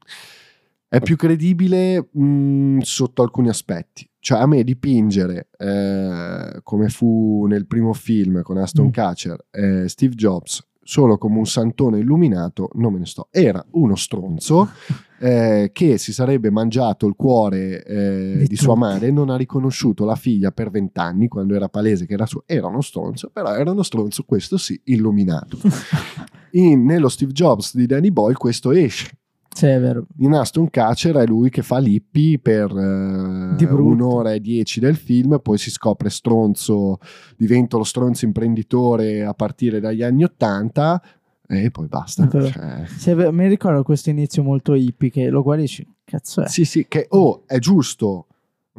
è 0.88 1.02
più 1.02 1.18
credibile 1.18 2.08
mh, 2.10 2.80
sotto 2.80 3.22
alcuni 3.22 3.50
aspetti. 3.50 4.10
Cioè, 4.18 4.40
a 4.40 4.48
me 4.48 4.64
dipingere 4.64 5.50
eh, 5.58 6.60
come 6.64 6.88
fu 6.88 7.46
nel 7.48 7.68
primo 7.68 7.92
film 7.92 8.42
con 8.44 8.58
Aston 8.58 8.88
Mm. 8.88 8.92
Catcher 8.92 9.46
eh, 9.52 9.88
Steve 9.90 10.16
Jobs 10.16 10.66
solo 10.90 11.20
come 11.20 11.38
un 11.38 11.46
santone 11.46 12.00
illuminato, 12.00 12.70
non 12.74 12.94
me 12.94 12.98
ne 12.98 13.06
sto. 13.06 13.28
Era 13.30 13.64
uno 13.74 13.96
stronzo 13.96 14.72
eh, 15.22 15.70
che 15.72 16.00
si 16.00 16.12
sarebbe 16.12 16.50
mangiato 16.50 17.06
il 17.06 17.14
cuore 17.16 17.84
eh, 17.84 18.38
Di 18.40 18.48
di, 18.48 18.56
sua 18.56 18.74
madre, 18.74 19.12
non 19.12 19.30
ha 19.30 19.36
riconosciuto 19.36 20.04
la 20.04 20.16
figlia 20.16 20.50
per 20.50 20.72
vent'anni 20.72 21.28
quando 21.28 21.54
era 21.54 21.70
palese 21.70 22.08
che 22.08 22.14
era 22.14 22.26
suo. 22.26 22.42
Era 22.48 22.66
uno 22.66 22.82
stronzo, 22.82 23.30
però 23.32 23.54
era 23.54 23.70
uno 23.70 23.84
stronzo, 23.84 24.24
questo 24.24 24.58
sì, 24.58 24.82
illuminato. 24.86 25.60
In- 26.54 26.86
nello 26.86 27.10
Steve 27.10 27.34
Jobs 27.34 27.76
di 27.76 27.86
Danny 27.86 28.10
Boyle 28.10 28.34
questo 28.34 28.72
esce. 28.72 29.19
Sì, 29.52 29.66
è 29.66 29.80
vero. 29.80 30.06
In 30.18 30.34
Aston 30.34 30.70
Catcher 30.70 31.16
è 31.16 31.26
lui 31.26 31.50
che 31.50 31.64
fa 31.64 31.80
l'hippie 31.80 32.40
per 32.40 32.70
eh, 32.72 33.66
un'ora 33.66 34.34
e 34.34 34.40
dieci 34.40 34.80
del 34.80 34.96
film, 34.96 35.40
poi 35.42 35.58
si 35.58 35.72
scopre 35.72 36.10
stronzo, 36.10 37.00
diventa 37.36 37.78
lo 37.78 37.84
stronzo 37.84 38.26
imprenditore 38.26 39.24
a 39.26 39.34
partire 39.34 39.80
dagli 39.80 40.04
anni 40.04 40.24
Ottanta 40.24 41.02
e 41.48 41.72
poi 41.72 41.88
basta. 41.88 42.28
È. 42.28 42.30
Cioè, 42.30 43.12
è 43.12 43.16
vero, 43.16 43.32
mi 43.32 43.48
ricordo 43.48 43.84
questo 43.84 44.12
inizio 44.12 44.44
molto 44.44 44.76
hippie 44.76 45.10
che 45.10 45.30
lo 45.30 45.42
guardi 45.42 45.64
dici, 45.64 45.88
cazzo 46.04 46.44
è? 46.44 46.48
sì, 46.48 46.64
sì, 46.64 46.86
che 46.88 47.08
oh, 47.10 47.44
è 47.48 47.58
giusto, 47.58 48.28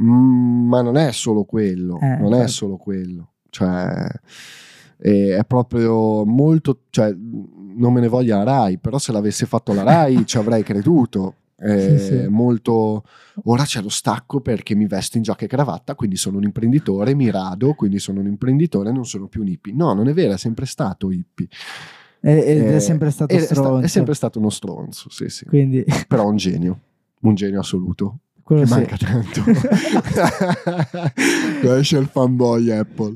mm, 0.00 0.68
ma 0.68 0.80
non 0.80 0.96
è 0.96 1.10
solo 1.10 1.42
quello, 1.44 1.98
Eh, 2.00 2.16
non 2.16 2.32
è 2.32 2.38
certo. 2.38 2.52
solo 2.52 2.76
quello. 2.76 3.32
Cioè, 3.50 4.06
è, 4.98 5.08
è 5.30 5.44
proprio 5.46 6.24
molto, 6.24 6.82
cioè, 6.90 7.12
non 7.76 7.92
me 7.92 8.00
ne 8.00 8.08
voglia 8.08 8.36
la 8.38 8.44
Rai, 8.44 8.78
però 8.78 8.98
se 8.98 9.12
l'avesse 9.12 9.46
fatto 9.46 9.72
la 9.72 9.82
Rai 9.82 10.26
ci 10.26 10.36
avrei 10.38 10.62
creduto. 10.62 11.34
È 11.56 11.98
Sì, 11.98 11.98
sì. 11.98 12.26
molto 12.28 13.04
ora 13.44 13.64
c'è 13.64 13.82
lo 13.82 13.90
stacco 13.90 14.40
perché 14.40 14.74
mi 14.74 14.86
vesto 14.86 15.18
in 15.18 15.22
giacca 15.22 15.44
e 15.44 15.48
cravatta 15.48 15.94
quindi 15.94 16.16
sono 16.16 16.38
un 16.38 16.44
imprenditore 16.44 17.14
mi 17.14 17.30
rado 17.30 17.74
quindi 17.74 17.98
sono 17.98 18.20
un 18.20 18.26
imprenditore 18.28 18.90
non 18.92 19.04
sono 19.04 19.26
più 19.26 19.42
un 19.42 19.48
hippie 19.48 19.74
no 19.74 19.92
non 19.92 20.08
è 20.08 20.14
vero 20.14 20.32
è 20.32 20.38
sempre 20.38 20.64
stato 20.64 21.10
hippie 21.10 21.48
Ed 22.22 22.38
ed 22.38 22.62
è 22.62 22.74
Eh, 22.76 22.80
sempre 22.80 23.10
stato 23.10 23.34
è, 23.34 23.38
stronzo. 23.40 23.84
è 23.84 23.88
sempre 23.88 24.14
stato 24.14 24.38
uno 24.38 24.48
stronzo 24.48 25.10
sì 25.10 25.28
sì 25.28 25.44
Quindi, 25.44 25.84
però 26.08 26.26
un 26.26 26.36
genio 26.36 26.78
un 27.20 27.34
genio 27.34 27.60
assoluto 27.60 28.20
quello 28.42 28.62
Che 28.62 28.66
sì. 28.68 28.72
manca 28.72 28.96
tanto 28.96 29.42
esce 31.76 31.98
il 31.98 32.06
fanboy 32.06 32.70
Apple 32.70 33.14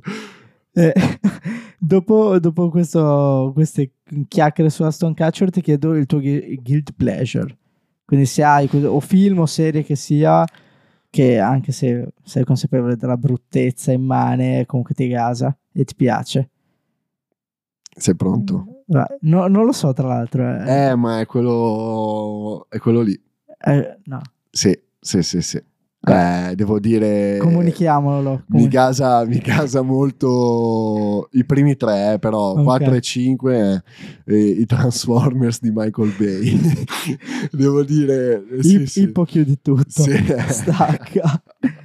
Eh, 0.72 0.92
dopo 1.84 2.38
dopo 2.38 2.68
questo, 2.70 3.50
queste 3.54 3.92
chiacchiere 4.28 4.70
su 4.70 4.82
Aston 4.82 5.14
Catcher 5.14 5.50
ti 5.50 5.60
chiedo 5.60 5.94
il 5.94 6.06
tuo 6.06 6.18
gui- 6.20 6.58
guilt 6.62 6.92
pleasure. 6.96 7.56
Quindi 8.04 8.26
se 8.26 8.42
hai 8.42 8.68
o 8.84 9.00
film 9.00 9.40
o 9.40 9.46
serie 9.46 9.82
che 9.82 9.96
sia 9.96 10.44
che 11.10 11.38
anche 11.38 11.70
se 11.72 12.08
sei 12.22 12.44
consapevole 12.44 12.96
della 12.96 13.16
bruttezza 13.16 13.92
immane 13.92 14.66
comunque 14.66 14.94
ti 14.94 15.06
gasa 15.08 15.56
e 15.72 15.84
ti 15.84 15.94
piace. 15.94 16.50
sei 17.96 18.16
pronto? 18.16 18.82
No- 19.20 19.46
non 19.46 19.64
lo 19.64 19.72
so 19.72 19.92
tra 19.92 20.08
l'altro. 20.08 20.42
eh. 20.42 20.88
eh 20.88 20.94
ma 20.96 21.20
è 21.20 21.26
quello 21.26 22.66
è 22.68 22.78
quello 22.78 23.00
lì 23.00 23.18
Eh, 23.66 23.98
no. 24.04 24.20
sì 24.50 24.76
sì 25.00 25.22
sì 25.22 25.40
sì 25.40 25.62
eh, 26.06 26.54
devo 26.54 26.78
dire 26.80 27.38
Comunichiamolo. 27.38 28.42
mi 28.48 28.68
casa, 28.68 29.24
mi 29.24 29.38
casa 29.40 29.82
molto 29.82 31.28
i 31.32 31.44
primi 31.44 31.76
tre, 31.76 32.14
eh, 32.14 32.18
però 32.18 32.52
Ok. 32.52 32.62
4 32.62 32.92
e 32.94 33.00
5 33.00 33.82
eh, 34.26 34.36
i 34.46 34.66
Transformers 34.66 35.60
di 35.60 35.70
Michael 35.74 36.12
Bay. 36.18 36.60
Devo 37.52 37.82
dire, 37.82 38.44
eh, 38.58 38.62
sì, 38.62 38.82
I- 38.82 38.86
sì. 38.86 39.00
Ippo 39.02 39.24
chiudi 39.24 39.58
tutto. 39.62 39.82
Sì. 39.88 40.12
Stacca. 40.48 41.42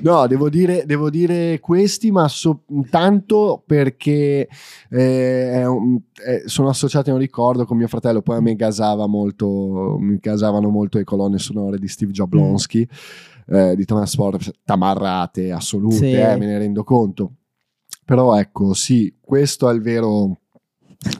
No, 0.00 0.26
devo 0.26 0.48
dire, 0.48 0.84
devo 0.86 1.10
dire 1.10 1.60
questi, 1.60 2.10
ma 2.10 2.26
so- 2.26 2.62
tanto 2.88 3.62
perché 3.66 4.48
eh, 4.88 5.66
un- 5.66 6.00
eh, 6.26 6.44
sono 6.46 6.68
associati 6.70 7.10
a 7.10 7.12
un 7.12 7.18
ricordo 7.18 7.66
con 7.66 7.76
mio 7.76 7.86
fratello. 7.86 8.22
Poi 8.22 8.36
a 8.36 8.40
me 8.40 8.54
gasava 8.56 9.06
molto, 9.06 9.98
mi 10.00 10.16
gasavano 10.18 10.70
molto 10.70 10.96
le 10.96 11.04
colonne 11.04 11.36
sonore 11.38 11.76
di 11.78 11.86
Steve 11.86 12.12
Jablonsky, 12.12 12.88
eh, 13.52 13.76
di 13.76 13.84
Transformers, 13.84 14.50
tamarrate 14.64 15.52
assolute, 15.52 15.94
Sì. 15.96 16.14
eh, 16.14 16.36
me 16.36 16.46
ne 16.46 16.58
rendo 16.58 16.84
conto. 16.84 17.32
Però 18.04 18.36
ecco, 18.38 18.72
sì, 18.74 19.14
questo 19.20 19.68
è 19.70 19.74
il 19.74 19.80
vero, 19.82 20.38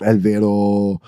è 0.00 0.08
il 0.10 0.18
vero 0.20 1.00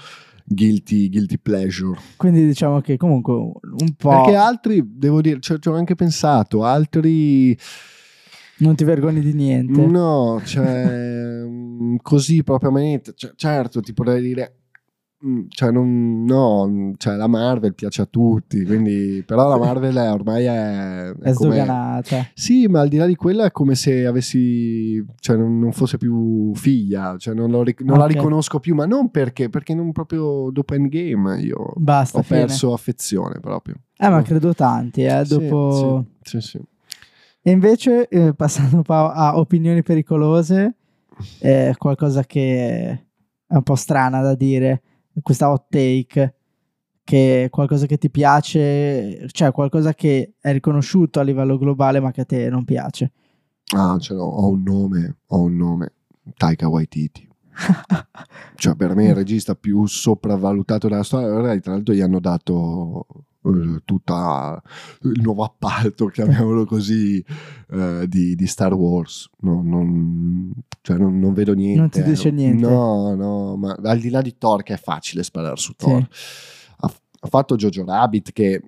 guilty, 0.45 1.09
guilty 1.09 1.39
pleasure. 1.39 1.99
Quindi 2.17 2.45
diciamo 2.45 2.81
che 2.81 2.97
comunque 2.97 3.35
un 3.35 3.95
po' 3.97 4.09
Perché 4.11 4.35
altri, 4.35 4.83
devo 4.87 5.21
dire, 5.21 5.41
ci 5.41 5.53
ho- 5.53 5.75
anche 5.75 5.95
pensato, 5.95 6.63
altri 6.65 7.57
non 8.59 8.77
ti 8.77 8.85
vergogni 8.85 9.21
di 9.21 9.33
niente. 9.33 9.85
no, 9.87 10.41
cioè 10.45 11.43
mm, 11.49 11.97
così 12.03 12.43
propriamente, 12.45 13.13
cioè, 13.17 13.33
certo 13.35 13.81
ti 13.81 13.93
potrei 13.93 14.23
dire 14.23 14.59
cioè 15.49 15.71
non 15.71 16.25
no, 16.25 16.67
mm, 16.69 16.93
cioè 16.99 17.17
la 17.17 17.27
Marvel 17.27 17.75
piace 17.75 18.03
a 18.03 18.07
tutti, 18.07 18.65
quindi 18.65 19.23
però 19.27 19.49
la 19.49 19.57
Marvel 19.59 19.95
è, 19.97 20.11
ormai 20.13 20.45
è, 20.45 21.09
È 21.11 21.33
come- 21.33 21.55
sdoganata. 21.55 22.29
Sì, 22.35 22.67
ma 22.67 22.81
al 22.81 22.89
di 22.89 22.97
là 22.97 23.07
di 23.07 23.15
quello 23.17 23.43
è 23.43 23.51
come 23.51 23.75
se 23.75 24.05
avessi, 24.07 25.05
cioè 25.21 25.37
non, 25.37 25.59
non 25.59 25.73
fosse 25.73 25.97
più 25.97 26.55
figlia, 26.55 27.17
cioè 27.19 27.35
non, 27.35 27.51
lo 27.51 27.65
non 27.81 27.99
la 27.99 28.05
Ok. 28.05 28.11
riconosco 28.13 28.61
più, 28.61 28.75
ma 28.75 28.87
non 28.87 29.11
perché, 29.11 29.49
perché 29.49 29.75
non 29.75 29.93
proprio 29.93 30.51
dopo 30.51 30.75
Endgame 30.75 31.41
io 31.41 31.73
Basta, 31.77 32.19
ho 32.19 32.23
fine. 32.23 32.41
perso 32.41 32.73
affezione 32.73 33.41
proprio. 33.41 33.77
Eh, 33.97 34.09
ma 34.09 34.23
credo 34.23 34.53
tanti, 34.55 35.05
eh, 35.05 35.23
Sì, 35.25 35.35
dopo... 35.39 36.05
Sì, 36.23 36.41
sì. 36.41 36.61
E 37.47 37.51
invece, 37.51 38.09
eh, 38.09 38.35
passando 38.35 38.77
un 38.77 38.83
po' 38.83 38.95
a 38.95 39.39
opinioni 39.39 39.83
pericolose, 39.83 40.75
eh, 41.41 41.75
qualcosa 41.79 42.25
che 42.25 43.05
è 43.47 43.55
un 43.55 43.63
po' 43.63 43.75
strana 43.75 44.21
da 44.23 44.35
dire, 44.35 44.83
questa 45.23 45.51
hot 45.51 45.67
take, 45.69 46.35
che 47.05 47.45
è 47.45 47.51
qualcosa 47.51 47.87
che 47.87 47.99
ti 47.99 48.11
piace, 48.11 49.29
cioè 49.31 49.53
qualcosa 49.53 49.95
che 49.95 50.35
è 50.41 50.53
riconosciuto 50.53 51.21
a 51.21 51.23
livello 51.23 51.59
globale 51.59 52.01
ma 52.01 52.11
che 52.11 52.23
a 52.23 52.25
te 52.25 52.49
non 52.49 52.65
piace. 52.65 53.13
Ah, 53.75 53.99
ce 53.99 54.15
l'ho, 54.15 54.25
ho 54.25 54.49
un 54.49 54.63
nome, 54.63 55.17
ho 55.27 55.41
un 55.41 55.57
nome, 55.57 55.93
Taika 56.37 56.69
Waititi. 56.69 57.29
Cioè, 58.57 58.77
per 58.77 58.95
me 58.95 59.09
il 59.09 59.15
regista 59.15 59.55
più 59.55 59.87
sopravvalutato 59.87 60.89
della 60.89 61.03
storia. 61.03 61.59
Tra 61.61 61.73
l'altro, 61.73 61.95
gli 61.95 62.01
hanno 62.01 62.21
dato 62.21 63.07
eh, 63.45 63.83
tutta 63.85 64.63
il 65.03 65.21
nuovo 65.23 65.45
appalto, 65.45 66.07
chiamiamolo 66.07 66.65
così, 66.65 67.25
eh, 67.71 68.07
di, 68.09 68.35
di 68.35 68.47
Star 68.47 68.73
Wars. 68.75 69.29
No, 69.41 69.61
non, 69.63 70.53
cioè, 70.81 70.97
non, 70.97 71.19
non 71.19 71.35
vedo 71.35 71.55
niente. 71.55 71.81
Non 71.81 71.91
ti 71.91 72.03
dice 72.03 72.31
niente? 72.31 72.67
No, 72.67 73.15
no, 73.15 73.57
ma 73.57 73.77
al 73.83 73.99
di 73.99 74.11
là 74.11 74.23
di 74.23 74.37
Thor, 74.39 74.63
che 74.63 74.75
è 74.75 74.79
facile 74.79 75.23
sparare 75.23 75.57
su 75.57 75.73
Sì. 75.77 75.85
Thor. 75.85 76.09
Ha, 76.79 76.93
ha 77.21 77.29
fatto 77.29 77.57
Jojo 77.57 77.85
Rabbit, 77.85 78.33
che 78.33 78.63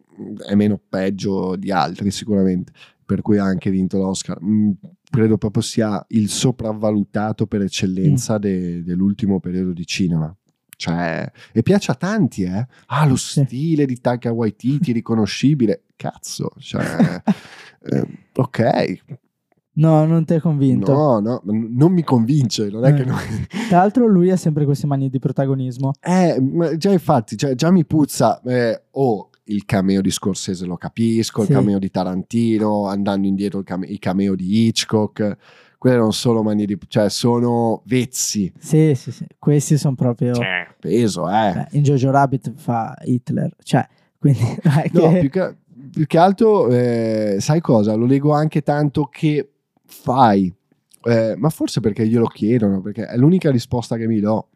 è 0.47 0.55
meno 0.55 0.81
peggio 0.89 1.57
di 1.57 1.71
altri, 1.71 2.11
sicuramente 2.11 2.73
per 3.07 3.23
cui 3.23 3.39
ha 3.39 3.45
anche 3.45 3.71
vinto 3.71 3.99
l'Oscar. 3.99 4.39
Mm, 5.17 5.19
credo 5.19 5.39
proprio 5.39 5.63
sia 5.63 6.05
il 6.11 6.29
sopravvalutato 6.29 7.47
per 7.47 7.63
eccellenza 7.63 8.39
de- 8.39 8.83
dell'ultimo 8.83 9.41
periodo 9.41 9.73
di 9.73 9.87
cinema. 9.87 10.35
Cioè, 10.79 11.31
e 11.53 11.63
piace 11.63 11.91
a 11.91 11.95
tanti, 11.95 12.43
eh? 12.43 12.67
Ah, 12.87 13.07
lo 13.07 13.17
stile 13.17 13.87
di 13.87 13.99
Taika 13.99 14.31
Waititi 14.31 14.93
riconoscibile. 14.93 15.85
Cazzo, 15.97 16.51
cioè, 16.59 16.85
eh, 17.83 18.07
ok, 18.35 19.03
No, 19.79 20.07
non 20.07 20.25
ti 20.25 20.33
è 20.35 20.41
convinto. 20.41 20.91
no, 20.91 21.19
no, 21.21 21.43
non 21.45 21.93
mi 21.93 22.03
convince, 22.03 22.71
non 22.71 22.85
è 22.87 22.91
Eh. 22.91 22.95
che 22.95 23.05
non... 23.05 23.17
Tra 23.69 23.79
l'altro 23.79 24.07
lui 24.07 24.31
ha 24.31 24.37
sempre 24.37 24.65
queste 24.65 24.87
manie 24.87 25.11
di 25.11 25.19
protagonismo. 25.19 25.93
Eh, 26.01 26.39
già 26.79 26.91
infatti, 26.93 27.37
cioè, 27.37 27.55
già 27.55 27.71
mi 27.71 27.85
puzza, 27.85 28.41
eh, 28.43 28.85
oh, 28.93 29.29
il 29.47 29.65
cameo 29.65 30.01
di 30.01 30.11
Scorsese 30.11 30.65
lo 30.67 30.77
capisco, 30.77 31.43
Sì. 31.45 31.51
il 31.53 31.57
cameo 31.57 31.79
di 31.79 31.91
Tarantino, 31.91 32.87
andando 32.87 33.27
indietro 33.27 33.59
il, 33.61 33.65
came- 33.65 33.87
i 33.87 33.99
cameo 33.99 34.35
di 34.35 34.67
Hitchcock, 34.67 35.37
quelle 35.79 35.97
non 35.97 36.13
sono 36.13 36.43
manie 36.43 36.67
di... 36.67 36.77
cioè 36.89 37.09
sono 37.11 37.83
vezzi, 37.85 38.53
Sì, 38.59 38.95
sì, 38.97 39.13
sì. 39.13 39.27
Questi 39.39 39.77
sono 39.79 39.95
proprio... 39.95 40.35
cioè, 40.35 40.67
peso, 40.81 41.29
eh. 41.29 41.53
Beh, 41.55 41.67
in 41.73 41.83
Jojo 41.83 42.11
Rabbit 42.11 42.53
fa 42.57 42.95
Hitler, 43.05 43.55
cioè, 43.63 43.87
quindi... 44.19 44.41
No, 44.93 45.11
che- 45.11 45.19
più 45.21 45.31
che, 45.31 45.57
più 45.93 46.07
che 46.07 46.19
altro, 46.19 46.69
eh, 46.71 47.37
sai 47.39 47.61
cosa? 47.61 47.95
Lo 47.95 48.07
leggo 48.07 48.33
anche 48.33 48.63
tanto 48.63 49.05
che 49.05 49.49
fai, 49.85 50.53
eh, 51.05 51.35
ma 51.37 51.51
forse 51.51 51.79
perché 51.81 52.07
glielo 52.09 52.27
chiedono, 52.27 52.81
perché 52.81 53.07
è 53.07 53.17
l'unica 53.17 53.51
risposta 53.53 53.97
che 53.97 54.07
mi 54.09 54.19
do. 54.19 54.49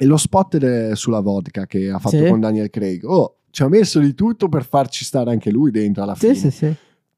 E 0.00 0.04
lo 0.06 0.16
spot 0.16 0.56
de- 0.56 0.94
sulla 0.94 1.20
vodka 1.20 1.66
che 1.66 1.90
ha 1.90 1.98
fatto 1.98 2.16
Sì. 2.16 2.28
con 2.28 2.38
Daniel 2.40 2.70
Craig. 2.70 3.04
Oh, 3.04 3.38
ci 3.50 3.62
ha 3.62 3.68
messo 3.68 3.98
di 4.00 4.14
tutto 4.14 4.48
per 4.48 4.64
farci 4.64 5.04
stare 5.04 5.30
anche 5.30 5.50
lui 5.50 5.70
dentro 5.70 6.02
alla 6.02 6.14
fine. 6.14 6.34
Sì, 6.34 6.50
sì, 6.50 6.66
sì. 6.66 6.74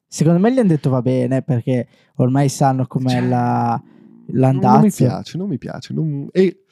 Secondo 0.06 0.40
me 0.40 0.52
gli 0.52 0.58
hanno 0.58 0.68
detto 0.68 0.90
va 0.90 1.02
bene 1.02 1.42
perché 1.42 1.86
ormai 2.16 2.48
sanno 2.48 2.86
com'è 2.86 3.18
Cioè, 3.20 3.28
la, 3.28 3.80
Non 3.80 4.32
mi 4.32 4.38
l'andazzo. 4.38 5.04
piace, 5.04 5.38
non 5.38 5.48
mi 5.48 5.58
piace. 5.58 5.92
non- 5.92 6.28
E, 6.32 6.64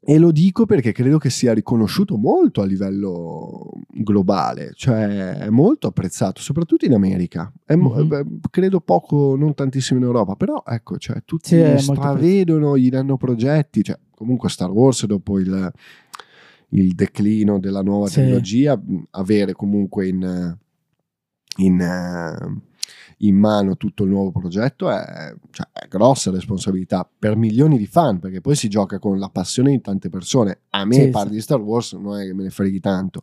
e 0.00 0.16
lo 0.18 0.30
dico 0.30 0.64
perché 0.64 0.92
credo 0.92 1.18
che 1.18 1.28
sia 1.28 1.52
riconosciuto 1.52 2.16
molto 2.16 2.62
a 2.62 2.64
livello 2.64 3.70
globale, 3.90 4.70
cioè 4.74 5.38
è 5.38 5.48
molto 5.50 5.88
apprezzato, 5.88 6.40
soprattutto 6.40 6.86
in 6.86 6.94
America. 6.94 7.52
Mo- 7.76 7.90
Mhm. 7.94 8.06
beh, 8.08 8.24
credo 8.50 8.80
poco, 8.80 9.34
non 9.36 9.52
tantissimo 9.54 9.98
in 9.98 10.06
Europa, 10.06 10.34
però 10.34 10.62
ecco, 10.66 10.96
cioè, 10.98 11.22
tutti 11.24 11.48
Sì, 11.48 11.76
stravedono, 11.78 12.78
gli 12.78 12.88
danno 12.88 13.16
progetti, 13.18 13.82
cioè, 13.82 13.98
comunque 14.14 14.48
Star 14.48 14.70
Wars 14.70 15.04
dopo 15.04 15.38
il, 15.38 15.70
il 16.70 16.94
declino 16.94 17.58
della 17.58 17.82
nuova 17.82 18.08
Sì. 18.08 18.20
trilogia, 18.20 18.80
avere 19.12 19.52
comunque 19.52 20.06
in, 20.08 20.56
in, 21.56 21.80
eh, 21.80 22.62
in 23.22 23.36
mano 23.36 23.76
tutto 23.76 24.04
il 24.04 24.10
nuovo 24.10 24.30
progetto 24.30 24.88
è, 24.90 25.34
cioè, 25.50 25.66
è 25.72 25.88
grossa 25.88 26.30
responsabilità 26.30 27.08
per 27.18 27.34
milioni 27.36 27.76
di 27.78 27.86
fan, 27.86 28.20
perché 28.20 28.40
poi 28.40 28.54
si 28.54 28.68
gioca 28.68 28.98
con 29.00 29.18
la 29.18 29.28
passione 29.28 29.70
di 29.70 29.80
tante 29.80 30.08
persone. 30.08 30.60
A 30.70 30.84
me 30.84 30.94
Sì, 30.94 31.08
parli 31.08 31.30
sì. 31.30 31.34
di 31.36 31.40
Star 31.40 31.58
Wars, 31.60 31.94
non 31.94 32.20
è 32.20 32.24
che 32.26 32.32
me 32.34 32.44
ne 32.44 32.50
freghi 32.50 32.78
tanto. 32.78 33.22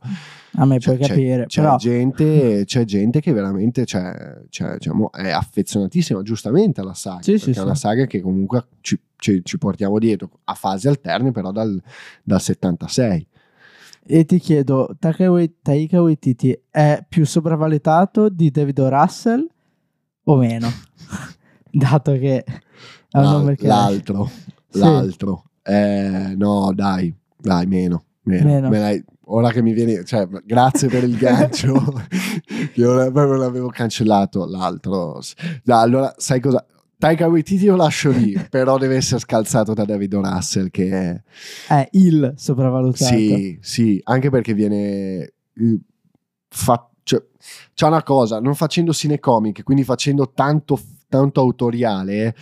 A 0.57 0.65
me 0.65 0.79
Cioè, 0.79 0.95
puoi 0.97 1.07
capire. 1.07 1.45
c'è, 1.45 1.61
però 1.61 1.77
gente, 1.77 2.63
c'è 2.65 2.83
gente 2.83 3.21
che 3.21 3.31
veramente 3.31 3.85
c'è, 3.85 4.41
c'è, 4.49 4.73
diciamo, 4.73 5.11
è 5.13 5.29
affezionatissima 5.29 6.21
giustamente 6.23 6.81
alla 6.81 6.93
saga, 6.93 7.21
Sì, 7.21 7.33
perché 7.37 7.59
è 7.59 7.63
una 7.63 7.75
saga 7.75 8.05
che 8.05 8.19
comunque 8.21 8.65
ci, 8.81 8.99
ci- 9.15 9.41
ci 9.45 9.57
portiamo 9.57 9.97
dietro 9.99 10.39
a 10.45 10.55
fasi 10.55 10.89
alterne, 10.89 11.31
però 11.31 11.51
dal, 11.53 11.81
dal 12.21 12.41
76. 12.41 13.27
E 14.07 14.25
ti 14.25 14.37
chiedo, 14.39 14.95
Taika 14.99 15.31
Wai- 15.31 15.55
Taika 15.61 16.01
Waititi 16.01 16.57
è 16.69 17.03
più 17.07 17.25
sopravvalutato 17.25 18.29
di 18.29 18.51
David 18.51 18.77
O. 18.79 18.89
Russell 18.89 19.47
o 20.25 20.35
meno? 20.35 20.67
Dato 21.71 22.11
che 22.13 22.43
è 22.43 22.53
un 23.17 23.21
L'al- 23.23 23.31
nome 23.39 23.55
che... 23.55 23.65
l'altro, 23.67 24.29
Sì. 24.69 24.79
l'altro. 24.79 25.45
Eh, 25.63 26.33
no, 26.37 26.71
dai, 26.73 27.13
dai, 27.35 27.65
meno. 27.65 28.03
meno. 28.23 28.45
Meno. 28.47 28.69
Me 28.69 28.79
l'hai- 28.79 29.03
ora 29.27 29.49
che 29.49 29.63
mi 29.63 29.73
viene, 29.73 30.03
cioè, 30.05 30.27
grazie 30.45 30.87
per 30.87 31.03
il 31.03 31.17
gancio, 31.17 31.73
che 32.73 32.85
ora 32.85 33.09
proprio 33.11 33.37
l'avevo 33.37 33.69
cancellato. 33.69 34.45
L'altro, 34.45 35.19
Dai, 35.63 35.81
allora, 35.83 36.13
sai 36.17 36.39
cosa? 36.39 36.63
Taika 36.97 37.27
Waititi 37.27 37.65
lo 37.65 37.75
lascio 37.75 38.09
lì, 38.11 38.33
però 38.49 38.77
deve 38.77 38.95
essere 38.95 39.19
scalzato 39.19 39.73
da 39.73 39.83
David. 39.85 40.13
Russell, 40.15 40.69
che 40.69 40.89
è 40.89 41.21
È 41.67 41.87
il 41.91 42.33
sopravvalutato. 42.37 43.15
sì, 43.15 43.57
sì, 43.61 43.99
anche 44.03 44.29
perché 44.29 44.53
viene 44.53 44.75
eh, 44.77 45.79
fa- 46.49 46.89
cioè, 47.03 47.21
c'è 47.73 47.85
una 47.85 48.01
cosa, 48.03 48.39
non 48.39 48.55
facendo 48.55 48.91
cinecomic, 48.93 49.63
quindi 49.63 49.83
facendo 49.83 50.31
tanto, 50.33 50.79
tanto 51.07 51.39
autoriale 51.41 52.33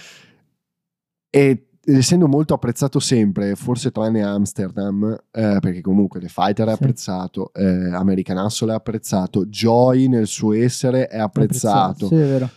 e 1.30 1.68
essendo 1.86 2.28
molto 2.30 2.54
apprezzato 2.54 3.00
sempre, 3.00 3.56
forse 3.56 3.92
tranne 3.92 4.24
Amsterdam, 4.24 5.12
eh, 5.32 5.58
perché 5.60 5.82
comunque 5.82 6.22
The 6.22 6.30
Fighter 6.30 6.68
è 6.68 6.70
Sì. 6.70 6.76
apprezzato, 6.76 7.52
eh, 7.54 7.94
American 7.94 8.38
Hustle 8.38 8.72
è 8.72 8.76
apprezzato, 8.76 9.46
Joy 9.48 10.08
nel 10.08 10.28
suo 10.28 10.54
essere 10.54 11.08
è 11.08 11.18
apprezzato, 11.18 12.08
Sì, 12.08 12.16
è 12.16 12.20
vero. 12.26 12.50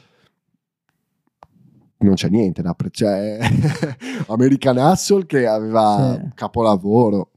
Non 1.99 2.15
c'è 2.15 2.29
niente 2.29 2.63
da 2.63 2.71
apprezzare. 2.71 3.39
American 4.29 4.77
Hustle 4.79 5.27
che 5.27 5.47
aveva 5.47 6.19
Sì. 6.21 6.31
capolavoro, 6.35 7.31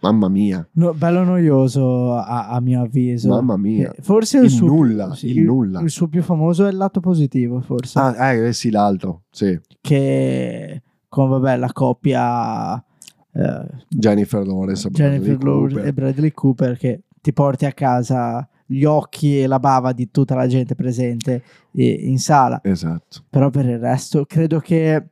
mamma 0.00 0.28
mia. 0.28 0.66
No, 0.72 0.92
bello 0.94 1.24
noioso 1.24 2.14
a, 2.14 2.48
a 2.48 2.60
mio 2.60 2.82
avviso. 2.82 3.28
Mamma 3.28 3.56
mia. 3.56 3.92
Eh, 3.92 4.02
Forse 4.02 4.38
il, 4.38 4.44
Il 4.44 4.50
suo, 4.50 4.66
nulla, 4.68 5.14
sì, 5.14 5.28
il 5.30 5.42
nulla. 5.44 5.80
il 5.80 5.90
suo 5.90 6.08
più 6.08 6.22
famoso 6.22 6.66
è 6.66 6.70
il 6.70 6.76
lato 6.76 7.00
positivo, 7.00 7.60
forse. 7.60 7.98
Ah, 7.98 8.32
eh, 8.32 8.52
sì, 8.52 8.70
l'altro, 8.70 9.22
sì. 9.30 9.58
Che 9.80 10.82
con 11.08 11.28
vabbè, 11.30 11.56
la 11.56 11.72
coppia 11.72 12.76
eh, 13.32 13.66
Jennifer 13.88 14.46
Lawrence, 14.46 14.88
Jennifer 14.90 15.42
Lawrence 15.42 15.74
Cooper. 15.74 15.86
e 15.86 15.92
Bradley 15.92 16.30
Cooper 16.32 16.76
che 16.76 17.02
ti 17.20 17.32
porti 17.32 17.64
a 17.66 17.72
casa 17.72 18.46
gli 18.70 18.84
occhi 18.84 19.40
e 19.40 19.46
la 19.46 19.58
bava 19.58 19.92
di 19.92 20.10
tutta 20.10 20.34
la 20.34 20.46
gente 20.46 20.74
presente 20.74 21.42
eh, 21.72 21.90
in 21.90 22.18
sala. 22.18 22.60
Esatto. 22.62 23.24
Però 23.30 23.48
per 23.48 23.64
il 23.64 23.78
resto 23.78 24.26
credo 24.26 24.58
che 24.60 25.08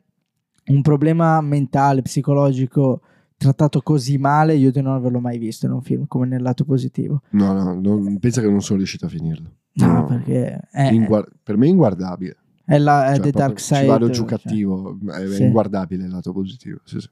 un 0.66 0.82
problema 0.82 1.40
mentale, 1.40 2.02
psicologico 2.02 3.00
trattato 3.38 3.80
così 3.82 4.18
male 4.18 4.54
io 4.56 4.70
di 4.70 4.80
non 4.82 4.94
averlo 4.94 5.20
mai 5.20 5.38
visto 5.38 5.64
in 5.66 5.72
un 5.72 5.80
film 5.82 6.06
come 6.06 6.26
nel 6.26 6.42
lato 6.42 6.64
positivo. 6.64 7.22
No, 7.30 7.52
no, 7.52 7.78
non- 7.80 8.18
pensa 8.18 8.40
che 8.40 8.48
non 8.50 8.60
sono 8.60 8.78
riuscito 8.78 9.06
a 9.06 9.08
finirlo. 9.08 9.50
No, 9.74 10.06
perché 10.06 10.60
è, 10.70 10.90
Inguar- 10.92 11.28
per 11.42 11.56
me 11.56 11.66
è 11.66 11.68
inguardabile. 11.70 12.36
è 12.64 12.78
la, 12.78 13.12
è 13.12 13.14
Cioè, 13.16 13.24
The 13.24 13.30
Dark 13.30 13.60
Side. 13.60 13.80
Ci 13.80 13.86
vado 13.86 14.08
giù 14.08 14.26
cioè. 14.26 14.38
cattivo, 14.38 14.98
è 15.12 15.26
Sì. 15.28 15.42
inguardabile 15.44 16.04
il 16.04 16.10
lato 16.10 16.32
positivo. 16.32 16.78
Sì, 16.84 16.98
sì. 17.00 17.08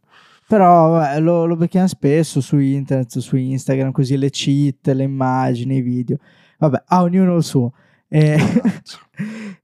Però 0.46 0.90
vabbè, 0.90 1.20
lo, 1.20 1.46
lo 1.46 1.56
becchiamo 1.56 1.86
spesso 1.86 2.40
su 2.40 2.58
internet, 2.58 3.18
su 3.18 3.36
Instagram, 3.36 3.92
così 3.92 4.16
le 4.16 4.30
cheat, 4.30 4.88
le 4.88 5.04
immagini, 5.04 5.76
i 5.76 5.80
video. 5.80 6.18
Vabbè, 6.58 6.82
a 6.86 7.02
ognuno 7.02 7.36
il 7.36 7.42
suo. 7.42 7.72
Eh, 8.08 8.38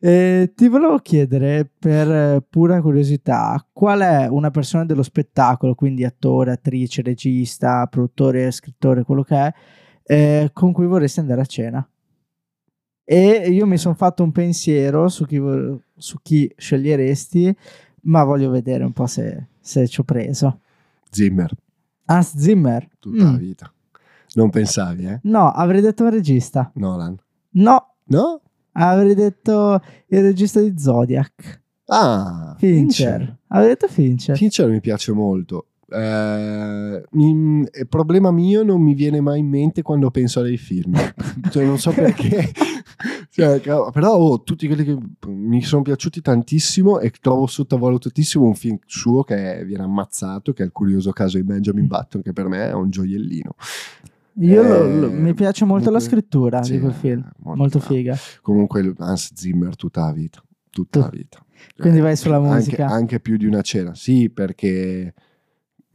eh, 0.01 0.53
ti 0.57 0.69
volevo 0.69 0.99
chiedere, 0.99 1.71
per 1.79 2.11
eh, 2.11 2.43
pura 2.49 2.81
curiosità, 2.81 3.65
qual 3.73 4.01
è 4.01 4.27
una 4.29 4.51
persona 4.51 4.85
dello 4.85 5.03
spettacolo, 5.03 5.75
quindi 5.75 6.05
attore, 6.05 6.53
attrice, 6.53 7.03
regista, 7.03 7.87
produttore, 7.87 8.51
scrittore, 8.51 9.05
quello 9.05 9.23
che 9.23 9.37
è, 9.37 9.53
eh, 10.05 10.51
con 10.53 10.73
cui 10.73 10.87
vorresti 10.87 11.21
andare 11.21 11.43
a 11.43 11.45
cena? 11.45 11.89
E 13.05 13.49
io 13.51 13.67
mi 13.67 13.77
sono 13.77 13.95
fatto 13.95 14.23
un 14.23 14.33
pensiero 14.33 15.09
su 15.09 15.27
chi, 15.27 15.39
vo- 15.39 15.83
su 15.97 16.19
chi 16.23 16.53
sceglieresti, 16.57 17.55
ma 18.03 18.25
voglio 18.25 18.51
vedere 18.51 18.85
un 18.85 18.93
po' 18.93 19.07
se, 19.07 19.49
se 19.61 19.87
ci 19.89 20.01
ho 20.01 20.05
preso. 20.05 20.61
Zimmer, 21.11 21.51
Hans 22.07 22.37
Zimmer? 22.37 22.89
tutta 22.99 23.25
la 23.25 23.31
Mm. 23.33 23.37
vita. 23.37 23.73
Non 24.35 24.51
pensavi, 24.51 25.05
eh? 25.07 25.19
No, 25.25 25.51
avrei 25.51 25.81
detto 25.81 26.05
un 26.05 26.11
regista. 26.11 26.71
Nolan. 26.75 27.17
No, 27.53 27.95
No? 28.05 28.41
avrei 28.73 29.15
detto 29.15 29.81
il 30.09 30.21
regista 30.23 30.61
di 30.61 30.79
Zodiac. 30.79 31.63
Ah, 31.87 32.55
Fincher. 32.59 33.39
Avrei 33.49 33.69
detto 33.71 33.89
Fincher. 33.89 34.37
Fincher 34.37 34.69
mi 34.69 34.81
piace 34.81 35.11
molto. 35.13 35.67
Eh, 35.91 37.05
mi- 37.13 37.67
problema 37.89 38.31
mio 38.31 38.63
non 38.63 38.81
mi 38.81 38.95
viene 38.95 39.21
mai 39.21 39.41
in 39.41 39.49
mente 39.49 39.83
quando 39.83 40.11
penso 40.11 40.41
a 40.41 40.43
dei 40.43 40.57
film. 40.57 40.95
Cioè, 41.51 41.65
non 41.65 41.79
so 41.79 41.91
perché. 41.93 42.51
Cioè, 43.31 43.61
però 43.61 44.15
oh, 44.17 44.43
tutti 44.43 44.67
quelli 44.67 44.85
che 44.85 44.97
mi 45.29 45.63
sono 45.63 45.83
piaciuti 45.83 46.21
tantissimo 46.21 46.99
e 47.01 47.11
trovo 47.21 47.47
sottovalutatissimo 47.47 48.45
un 48.45 48.55
film 48.55 48.79
suo 48.87 49.23
che 49.23 49.65
viene 49.65 49.85
ammazzato, 49.85 50.53
che 50.53 50.63
è 50.63 50.67
il 50.67 50.73
curioso 50.73 51.13
caso 51.13 51.37
di 51.39 51.45
Benjamin 51.45 51.87
Button, 51.87 52.21
che 52.23 52.33
per 52.33 52.49
me 52.49 52.69
è 52.69 52.73
un 52.73 52.91
gioiellino. 52.91 53.55
Io 54.41 54.63
lo- 54.63 54.85
Eh, 54.85 54.99
lo- 55.01 55.11
mi 55.11 55.33
piace 55.35 55.65
molto 55.65 55.91
la 55.91 55.99
comunque- 55.99 56.19
scrittura 56.19 56.63
sì, 56.63 56.73
di 56.73 56.81
quel 56.81 56.93
film. 56.93 57.31
molto 57.39 57.61
Molto 57.61 57.79
bravo. 57.79 57.95
figa. 57.95 58.17
Comunque 58.43 58.95
Hans 58.99 59.33
Zimmer 59.35 59.77
tutta 59.77 60.03
la 60.07 60.13
vita. 60.13 60.43
Tutta 60.71 60.99
Tu- 60.99 61.05
la 61.05 61.11
vita. 61.11 61.45
Quindi 61.79 61.99
Eh, 61.99 62.03
vai 62.03 62.17
sulla 62.17 62.37
anche- 62.37 62.49
musica. 62.55 62.87
Anche, 62.87 63.21
più 63.21 63.37
di 63.37 63.47
una 63.47 63.63
cena. 63.63 63.95
Sì, 63.95 64.29
perché 64.31 65.15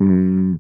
mm, 0.04 0.56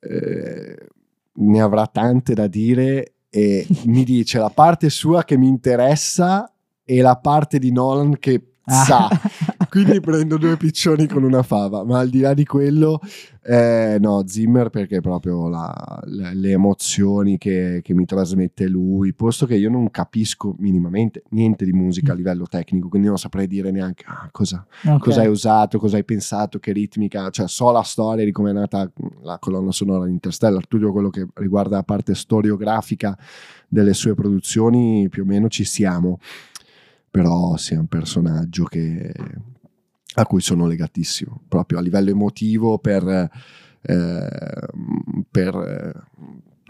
eh, 0.00 0.88
ne 1.32 1.60
avrà 1.60 1.86
tante 1.86 2.34
da 2.34 2.46
dire 2.46 3.14
e 3.28 3.66
mi 3.86 4.04
dice 4.04 4.38
la 4.38 4.50
parte 4.50 4.90
sua 4.90 5.24
che 5.24 5.36
mi 5.36 5.48
interessa 5.48 6.52
e 6.84 7.00
la 7.00 7.16
parte 7.16 7.58
di 7.58 7.72
Nolan 7.72 8.18
che 8.18 8.44
Ah. 8.70 9.08
Quindi 9.70 10.00
prendo 10.00 10.36
due 10.36 10.56
piccioni 10.56 11.06
con 11.06 11.22
una 11.22 11.42
fava, 11.44 11.84
ma 11.84 12.00
al 12.00 12.08
di 12.08 12.18
là 12.20 12.34
di 12.34 12.44
quello, 12.44 13.00
eh, 13.44 13.98
no, 14.00 14.24
Zimmer 14.26 14.68
perché 14.68 15.00
proprio 15.00 15.48
la- 15.48 16.02
le, 16.06 16.34
le 16.34 16.50
emozioni 16.50 17.38
che, 17.38 17.80
che 17.82 17.94
mi 17.94 18.04
trasmette 18.04 18.66
lui, 18.66 19.14
posto 19.14 19.46
che 19.46 19.54
io 19.54 19.70
non 19.70 19.90
capisco 19.90 20.56
minimamente 20.58 21.22
niente 21.30 21.64
di 21.64 21.72
musica 21.72 22.12
a 22.12 22.14
livello 22.16 22.46
tecnico, 22.46 22.88
quindi 22.88 23.06
non 23.06 23.16
saprei 23.16 23.46
dire 23.46 23.70
neanche 23.70 24.04
ah, 24.08 24.28
cosa, 24.32 24.66
Ok. 24.86 24.98
cosa 24.98 25.20
hai 25.20 25.28
usato, 25.28 25.78
cosa 25.78 25.96
hai 25.96 26.04
pensato, 26.04 26.58
che 26.58 26.72
ritmica, 26.72 27.30
cioè 27.30 27.46
so 27.46 27.70
la 27.70 27.82
storia 27.82 28.24
di 28.24 28.32
come 28.32 28.50
è 28.50 28.52
nata 28.52 28.90
la 29.22 29.38
colonna 29.38 29.70
sonora 29.70 30.04
di 30.04 30.10
Interstellar, 30.10 30.66
tutto 30.66 30.90
quello 30.90 31.10
che 31.10 31.26
riguarda 31.34 31.76
la 31.76 31.84
parte 31.84 32.14
storiografica 32.16 33.16
delle 33.68 33.94
sue 33.94 34.14
produzioni, 34.14 35.08
più 35.08 35.22
o 35.22 35.26
meno 35.26 35.48
ci 35.48 35.64
siamo, 35.64 36.18
però 37.10 37.54
è 37.56 37.76
un 37.76 37.86
personaggio 37.86 38.64
che, 38.64 39.12
a 40.14 40.26
cui 40.26 40.40
sono 40.40 40.66
legatissimo, 40.66 41.42
proprio 41.48 41.78
a 41.78 41.82
livello 41.82 42.10
emotivo 42.10 42.78
per, 42.78 43.06
eh, 43.82 44.68
per 45.30 45.54
eh, 45.54 45.92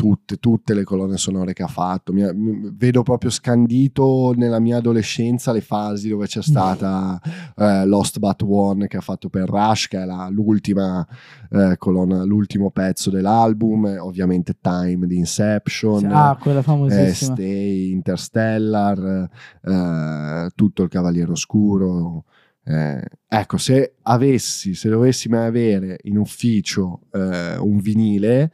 tutte, 0.00 0.38
tutte 0.38 0.72
le 0.72 0.83
colonne 0.83 1.18
sonore 1.18 1.53
che 1.53 1.62
ha 1.62 1.68
fatto. 1.68 2.14
Mi, 2.14 2.22
mi, 2.33 2.72
vedo 2.74 3.03
proprio 3.03 3.29
scandito 3.29 4.33
nella 4.35 4.59
mia 4.59 4.79
adolescenza 4.79 5.53
le 5.53 5.61
fasi 5.61 6.09
dove 6.09 6.26
c'è 6.26 6.42
stata 6.42 7.20
eh, 7.55 7.85
Lost 7.85 8.18
But 8.18 8.42
One 8.42 8.87
che 8.87 8.96
ha 8.96 9.03
fatto 9.03 9.29
per 9.29 9.50
Rush, 9.50 9.88
che 9.88 10.00
è 10.00 10.07
la, 10.07 10.29
l'ultima 10.31 11.07
eh, 11.50 11.76
colonna, 11.76 12.24
l'ultimo 12.24 12.70
pezzo 12.70 13.11
dell'album, 13.11 13.98
ovviamente 14.00 14.57
Time 14.59 15.07
di 15.07 15.18
Inception, 15.18 16.07
ah, 16.11 16.38
quella 16.40 16.62
famosissima. 16.62 17.33
Eh, 17.33 17.37
Stay, 17.37 17.90
Interstellar, 17.90 19.29
eh, 19.62 20.50
tutto 20.55 20.83
il 20.83 20.88
Cavaliere 20.88 21.33
Oscuro. 21.33 22.24
Eh, 22.64 23.03
ecco, 23.27 23.57
se 23.57 23.94
avessi, 24.03 24.75
se 24.75 24.88
dovessi 24.88 25.29
mai 25.29 25.46
avere 25.46 25.99
in 26.03 26.18
ufficio 26.18 27.03
eh, 27.12 27.57
un 27.57 27.79
vinile, 27.79 28.53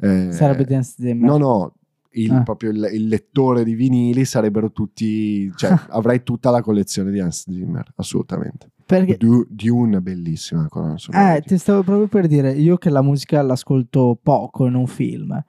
eh, 0.00 0.32
sarebbe 0.32 0.64
Dance 0.64 0.94
Zimmer. 0.98 1.28
No, 1.28 1.36
no, 1.36 1.74
il, 2.12 2.32
ah. 2.32 2.42
proprio 2.42 2.70
il, 2.70 2.88
il, 2.92 3.08
lettore 3.08 3.64
di 3.64 3.74
vinili 3.74 4.24
sarebbero 4.24 4.70
tutti, 4.72 5.50
cioè 5.56 5.74
avrei 5.90 6.22
tutta 6.22 6.50
la 6.50 6.62
collezione 6.62 7.10
di 7.10 7.20
Hans 7.20 7.42
Zimmer, 7.42 7.92
assolutamente. 7.96 8.70
Perché? 8.86 9.16
Du, 9.18 9.44
Dune, 9.48 10.00
bellissima. 10.00 10.66
Eh, 11.12 11.42
ti 11.44 11.58
stavo 11.58 11.82
proprio 11.82 12.06
per 12.06 12.26
dire, 12.26 12.52
io 12.52 12.78
che 12.78 12.88
la 12.88 13.02
musica 13.02 13.42
l'ascolto 13.42 14.18
poco 14.22 14.66
in 14.66 14.74
un 14.74 14.86
film, 14.86 15.44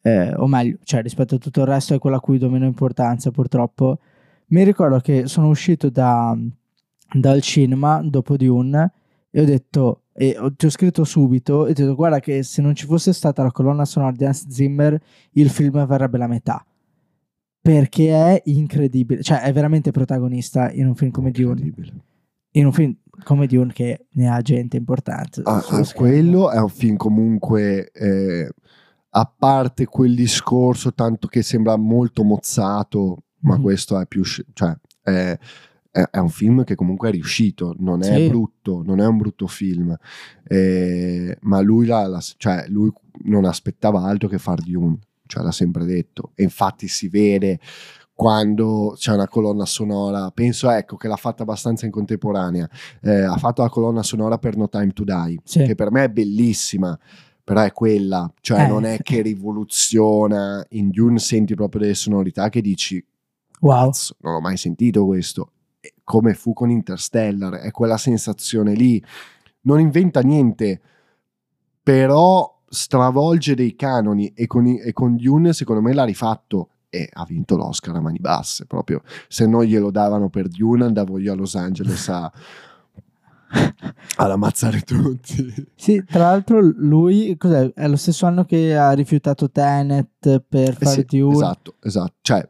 eh, 0.00 0.34
o 0.34 0.46
meglio, 0.46 0.78
cioè 0.84 1.02
rispetto 1.02 1.34
a 1.34 1.38
tutto 1.38 1.60
il 1.60 1.66
resto 1.66 1.94
è 1.94 1.98
quella 1.98 2.16
a 2.16 2.20
cui 2.20 2.38
do 2.38 2.48
meno 2.48 2.64
importanza 2.64 3.30
purtroppo. 3.30 3.98
Mi 4.46 4.64
ricordo 4.64 5.00
che 5.00 5.26
sono 5.26 5.48
uscito 5.48 5.90
da, 5.90 6.34
dal 7.12 7.40
cinema 7.40 8.02
dopo 8.02 8.36
Dune 8.36 8.92
e 9.30 9.40
ho 9.40 9.44
detto 9.44 10.02
e 10.12 10.36
ti 10.56 10.66
ho 10.66 10.70
scritto 10.70 11.04
subito 11.04 11.66
e 11.66 11.74
ti 11.74 11.82
ho 11.82 11.84
detto 11.84 11.96
guarda 11.96 12.18
che 12.18 12.42
se 12.42 12.60
non 12.60 12.74
ci 12.74 12.86
fosse 12.86 13.12
stata 13.12 13.42
la 13.42 13.52
colonna 13.52 13.84
sonora 13.84 14.12
di 14.12 14.24
Hans 14.24 14.48
Zimmer 14.48 15.00
il 15.32 15.48
film 15.48 15.86
verrebbe 15.86 16.18
la 16.18 16.26
metà. 16.26 16.64
Perché 17.60 18.10
è 18.10 18.42
incredibile 18.46 19.22
cioè 19.22 19.42
è 19.42 19.52
veramente 19.52 19.90
protagonista 19.90 20.70
in 20.72 20.86
un 20.86 20.94
film 20.94 21.10
come 21.10 21.30
Dune. 21.30 21.72
In 22.52 22.66
un 22.66 22.72
film 22.72 22.96
come 23.22 23.46
Dune 23.46 23.72
che 23.72 24.06
ne 24.12 24.28
ha 24.28 24.40
gente 24.40 24.76
importante 24.76 25.42
ah, 25.44 25.62
quello 25.92 26.50
è 26.50 26.58
un 26.58 26.68
film 26.68 26.96
comunque 26.96 27.90
eh, 27.90 28.48
a 29.10 29.34
parte 29.36 29.86
quel 29.86 30.14
discorso 30.14 30.94
tanto 30.94 31.26
che 31.26 31.42
sembra 31.42 31.76
molto 31.76 32.22
mozzato 32.22 33.24
ma 33.40 33.54
mm-hmm. 33.54 33.62
questo 33.62 33.98
è 33.98 34.06
più 34.06 34.22
cioè 34.24 34.76
è, 35.02 35.38
è, 35.90 36.18
un 36.18 36.28
film 36.28 36.64
che 36.64 36.74
comunque 36.74 37.08
è 37.08 37.12
riuscito, 37.12 37.74
non 37.78 38.02
è 38.02 38.16
sì. 38.16 38.28
brutto, 38.28 38.82
non 38.84 39.00
è 39.00 39.06
un 39.06 39.16
brutto 39.16 39.46
film, 39.46 39.96
eh, 40.46 41.36
ma 41.42 41.60
lui, 41.60 41.86
la, 41.86 42.06
la, 42.06 42.20
cioè, 42.36 42.66
lui, 42.68 42.92
non 43.24 43.44
aspettava 43.44 44.02
altro 44.02 44.28
che 44.28 44.38
far 44.38 44.60
Dune, 44.60 44.98
cioè 45.26 45.42
l'ha 45.42 45.52
sempre 45.52 45.84
detto, 45.84 46.32
e 46.34 46.42
infatti 46.42 46.88
si 46.88 47.08
vede 47.08 47.58
quando 48.12 48.94
c'è 48.96 49.12
una 49.12 49.28
colonna 49.28 49.64
sonora, 49.64 50.30
penso 50.32 50.68
ecco 50.70 50.96
che 50.96 51.06
l'ha 51.06 51.16
fatta 51.16 51.42
abbastanza 51.44 51.86
in 51.86 51.92
contemporanea, 51.92 52.68
eh, 53.00 53.22
ha 53.22 53.36
fatto 53.36 53.62
la 53.62 53.68
colonna 53.68 54.02
sonora 54.02 54.38
per 54.38 54.56
No 54.56 54.68
Time 54.68 54.90
to 54.90 55.04
Die, 55.04 55.40
sì. 55.44 55.62
che 55.62 55.74
per 55.74 55.92
me 55.92 56.04
è 56.04 56.08
bellissima, 56.08 56.98
però 57.44 57.62
è 57.62 57.72
quella, 57.72 58.30
cioè 58.40 58.64
eh. 58.64 58.66
non 58.66 58.84
è 58.84 58.98
che 59.02 59.22
rivoluziona, 59.22 60.64
in 60.70 60.90
Dune 60.90 61.18
senti 61.18 61.54
proprio 61.54 61.82
delle 61.82 61.94
sonorità 61.94 62.48
che 62.48 62.60
dici, 62.60 63.02
wow, 63.60 63.92
non 64.20 64.34
ho 64.34 64.40
mai 64.40 64.56
sentito 64.56 65.06
questo, 65.06 65.52
come 66.08 66.32
fu 66.32 66.54
con 66.54 66.70
Interstellar, 66.70 67.56
è 67.56 67.70
quella 67.70 67.98
sensazione 67.98 68.72
lì. 68.72 69.04
Non 69.62 69.78
inventa 69.78 70.20
niente, 70.20 70.80
però 71.82 72.62
stravolge 72.66 73.54
dei 73.54 73.76
canoni 73.76 74.32
e 74.32 74.46
con, 74.46 74.66
e 74.66 74.90
con 74.94 75.16
Dune 75.16 75.52
secondo 75.52 75.82
me 75.82 75.92
l'ha 75.92 76.04
rifatto 76.04 76.70
e 76.88 77.10
ha 77.12 77.26
vinto 77.26 77.58
l'Oscar 77.58 77.94
a 77.94 78.00
mani 78.00 78.20
basse 78.20 78.64
proprio. 78.64 79.02
Se 79.28 79.46
non 79.46 79.64
glielo 79.64 79.90
davano 79.90 80.30
per 80.30 80.48
Dune 80.48 80.86
andavo 80.86 81.18
io 81.18 81.32
a 81.32 81.36
Los 81.36 81.54
Angeles 81.56 82.08
a... 82.08 82.32
ad 84.16 84.30
ammazzare 84.30 84.80
tutti. 84.80 85.68
Sì, 85.74 86.02
tra 86.06 86.20
l'altro 86.20 86.58
lui 86.58 87.36
cos'è? 87.36 87.70
è 87.74 87.86
lo 87.86 87.96
stesso 87.96 88.24
anno 88.24 88.46
che 88.46 88.74
ha 88.74 88.92
rifiutato 88.92 89.50
Tenet 89.50 90.42
per 90.48 90.70
eh 90.70 90.72
fare 90.72 91.04
sì, 91.06 91.18
Dune. 91.18 91.34
Esatto, 91.34 91.74
esatto. 91.82 92.14
Cioè, 92.22 92.48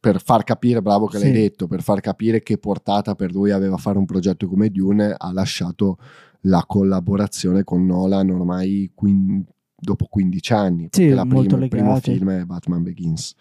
per 0.00 0.22
far 0.22 0.44
capire, 0.44 0.80
bravo 0.80 1.06
che 1.06 1.18
sì. 1.18 1.24
l'hai 1.24 1.32
detto, 1.32 1.66
per 1.66 1.82
far 1.82 2.00
capire 2.00 2.42
che 2.42 2.56
portata 2.56 3.14
per 3.14 3.32
lui 3.32 3.50
aveva 3.50 3.76
fare 3.76 3.98
un 3.98 4.06
progetto 4.06 4.48
come 4.48 4.70
Dune, 4.70 5.14
ha 5.16 5.30
lasciato 5.30 5.98
la 6.44 6.64
collaborazione 6.66 7.64
con 7.64 7.84
Nolan 7.84 8.30
ormai 8.30 8.90
quin- 8.94 9.44
dopo 9.76 10.06
15 10.06 10.52
anni. 10.54 10.88
Sì, 10.90 11.10
la 11.10 11.26
prima, 11.26 11.56
il 11.56 11.68
primo 11.68 11.96
film 11.96 12.30
è 12.30 12.44
Batman 12.44 12.82
Begins. 12.82 13.34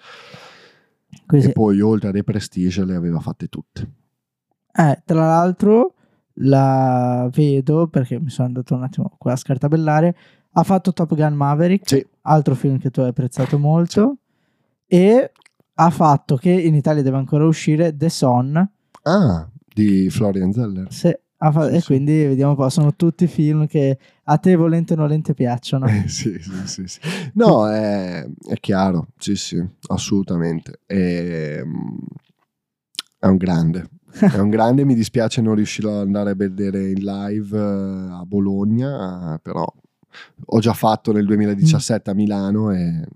Così. 1.26 1.48
E 1.48 1.52
poi 1.54 1.80
oltre 1.80 2.10
a 2.10 2.12
The 2.12 2.24
Prestige 2.24 2.84
le 2.84 2.96
aveva 2.96 3.20
fatte 3.20 3.48
tutte. 3.48 3.92
Eh, 4.72 5.02
tra 5.06 5.26
l'altro 5.26 5.94
la 6.42 7.30
vedo 7.34 7.88
perché 7.88 8.20
mi 8.20 8.30
sono 8.30 8.48
andato 8.48 8.76
un 8.76 8.84
attimo 8.84 9.16
qua 9.18 9.32
a 9.32 9.38
scartabellare. 9.38 10.16
Ha 10.52 10.64
fatto 10.64 10.92
Top 10.92 11.16
Gun 11.16 11.34
Maverick, 11.34 11.88
sì. 11.88 12.06
altro 12.24 12.56
film 12.56 12.80
che 12.80 12.90
tu 12.90 13.00
hai 13.02 13.10
apprezzato 13.10 13.58
molto. 13.58 14.18
Sì. 14.88 14.96
E 14.96 15.32
ha 15.82 15.90
fatto 15.90 16.36
che 16.36 16.52
in 16.52 16.76
Italia 16.76 17.02
deve 17.02 17.18
ancora 17.18 17.46
uscire 17.46 17.96
The 17.96 18.10
Son. 18.10 18.70
Ah, 19.04 19.50
di 19.74 20.10
Florian 20.10 20.52
Zeller. 20.52 20.92
Sì, 20.92 21.16
fa- 21.38 21.70
sì, 21.70 21.76
e 21.76 21.80
sì. 21.80 21.86
quindi 21.86 22.26
vediamo 22.26 22.56
po', 22.56 22.68
sono 22.68 22.96
tutti 22.96 23.28
film 23.28 23.66
che 23.66 23.98
a 24.24 24.38
te 24.38 24.56
volente 24.56 24.94
o 24.94 24.98
nolente 24.98 25.34
piacciono. 25.34 25.86
Eh, 25.88 26.08
sì, 26.10 26.38
sì, 26.40 26.52
sì, 26.66 26.88
sì, 26.88 27.00
No, 27.36 27.70
è, 27.70 28.28
è, 28.50 28.60
chiaro, 28.60 29.08
sì, 29.18 29.38
sì, 29.38 29.66
assolutamente. 29.88 30.82
È, 30.86 31.62
è 33.18 33.26
un 33.26 33.38
grande. 33.38 33.90
È 34.12 34.38
un 34.38 34.50
grande, 34.50 34.84
mi 34.84 34.96
dispiace 34.96 35.40
non 35.40 35.56
riuscirò 35.56 35.92
ad 35.92 36.08
andare 36.08 36.32
a 36.32 36.36
vedere 36.36 36.90
in 36.90 37.04
live 37.04 37.58
eh, 37.58 38.12
a 38.12 38.24
Bologna, 38.26 39.40
però 39.42 39.66
ho 40.46 40.60
già 40.60 40.74
fatto 40.74 41.14
nel 41.14 41.26
2017 41.26 42.10
a 42.10 42.14
Milano 42.16 42.72
e 42.72 43.08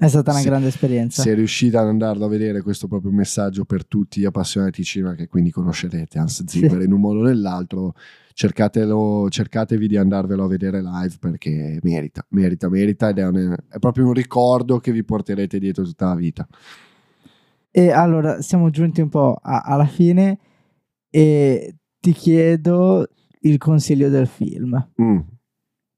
è 0.00 0.08
stata 0.08 0.30
una 0.30 0.40
se, 0.40 0.48
grande 0.48 0.68
esperienza. 0.68 1.22
Se 1.22 1.34
riuscite 1.34 1.76
ad 1.76 1.86
andarlo 1.86 2.24
a 2.24 2.28
vedere, 2.28 2.62
questo 2.62 2.88
proprio 2.88 3.10
messaggio 3.12 3.64
per 3.64 3.86
tutti 3.86 4.20
gli 4.20 4.24
appassionati 4.24 4.80
di 4.80 4.86
cinema 4.86 5.14
che 5.14 5.28
quindi 5.28 5.50
conoscerete 5.50 6.18
Hans 6.18 6.44
Zimmer 6.46 6.78
sì. 6.78 6.86
in 6.86 6.92
un 6.92 7.00
modo 7.00 7.20
o 7.20 7.22
nell'altro. 7.24 7.94
Cercatelo, 8.32 9.28
cercatevi 9.28 9.86
di 9.86 9.96
andarvelo 9.98 10.44
a 10.44 10.48
vedere 10.48 10.80
live 10.80 11.16
perché 11.20 11.78
merita, 11.82 12.24
merita, 12.30 12.68
merita 12.70 13.08
ed 13.10 13.18
è, 13.18 13.26
un, 13.26 13.54
è 13.68 13.78
proprio 13.78 14.06
un 14.06 14.14
ricordo 14.14 14.78
che 14.78 14.92
vi 14.92 15.04
porterete 15.04 15.58
dietro 15.58 15.84
tutta 15.84 16.06
la 16.06 16.14
vita. 16.14 16.48
E 17.70 17.90
allora 17.90 18.40
siamo 18.40 18.70
giunti 18.70 19.02
un 19.02 19.10
po' 19.10 19.38
a, 19.40 19.60
alla 19.60 19.86
fine 19.86 20.38
e 21.10 21.76
ti 22.00 22.12
chiedo 22.12 23.06
il 23.40 23.58
consiglio 23.58 24.08
del 24.08 24.26
film. 24.26 24.88
Mm 25.00 25.18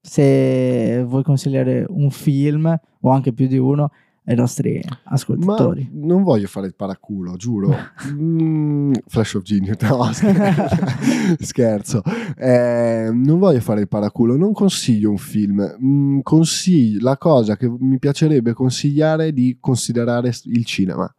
se 0.03 1.05
vuoi 1.07 1.23
consigliare 1.23 1.87
un 1.89 2.11
film 2.11 2.77
o 3.03 3.11
anche 3.11 3.33
più 3.33 3.47
di 3.47 3.59
uno 3.59 3.91
ai 4.25 4.37
nostri 4.37 4.81
ascoltatori. 5.05 5.89
Ma 5.93 6.07
non 6.07 6.23
voglio 6.23 6.47
fare 6.47 6.67
il 6.67 6.75
paraculo, 6.75 7.37
giuro. 7.37 7.75
mm, 8.13 8.93
Flash 9.07 9.35
of 9.35 9.43
Genius, 9.43 9.77
no, 9.81 10.11
scherzo. 11.41 12.03
Eh, 12.37 13.11
non 13.13 13.39
voglio 13.39 13.61
fare 13.61 13.81
il 13.81 13.89
paraculo, 13.89 14.37
non 14.37 14.53
consiglio 14.53 15.11
un 15.11 15.19
film. 15.19 15.77
Mm, 15.83 16.21
consiglio, 16.21 17.01
la 17.03 17.19
cosa 17.19 17.57
che 17.57 17.69
mi 17.69 17.99
piacerebbe 17.99 18.53
consigliare 18.53 19.29
è 19.29 19.33
di 19.33 19.57
considerare 19.61 20.33
il 20.45 20.65
cinema 20.65 21.13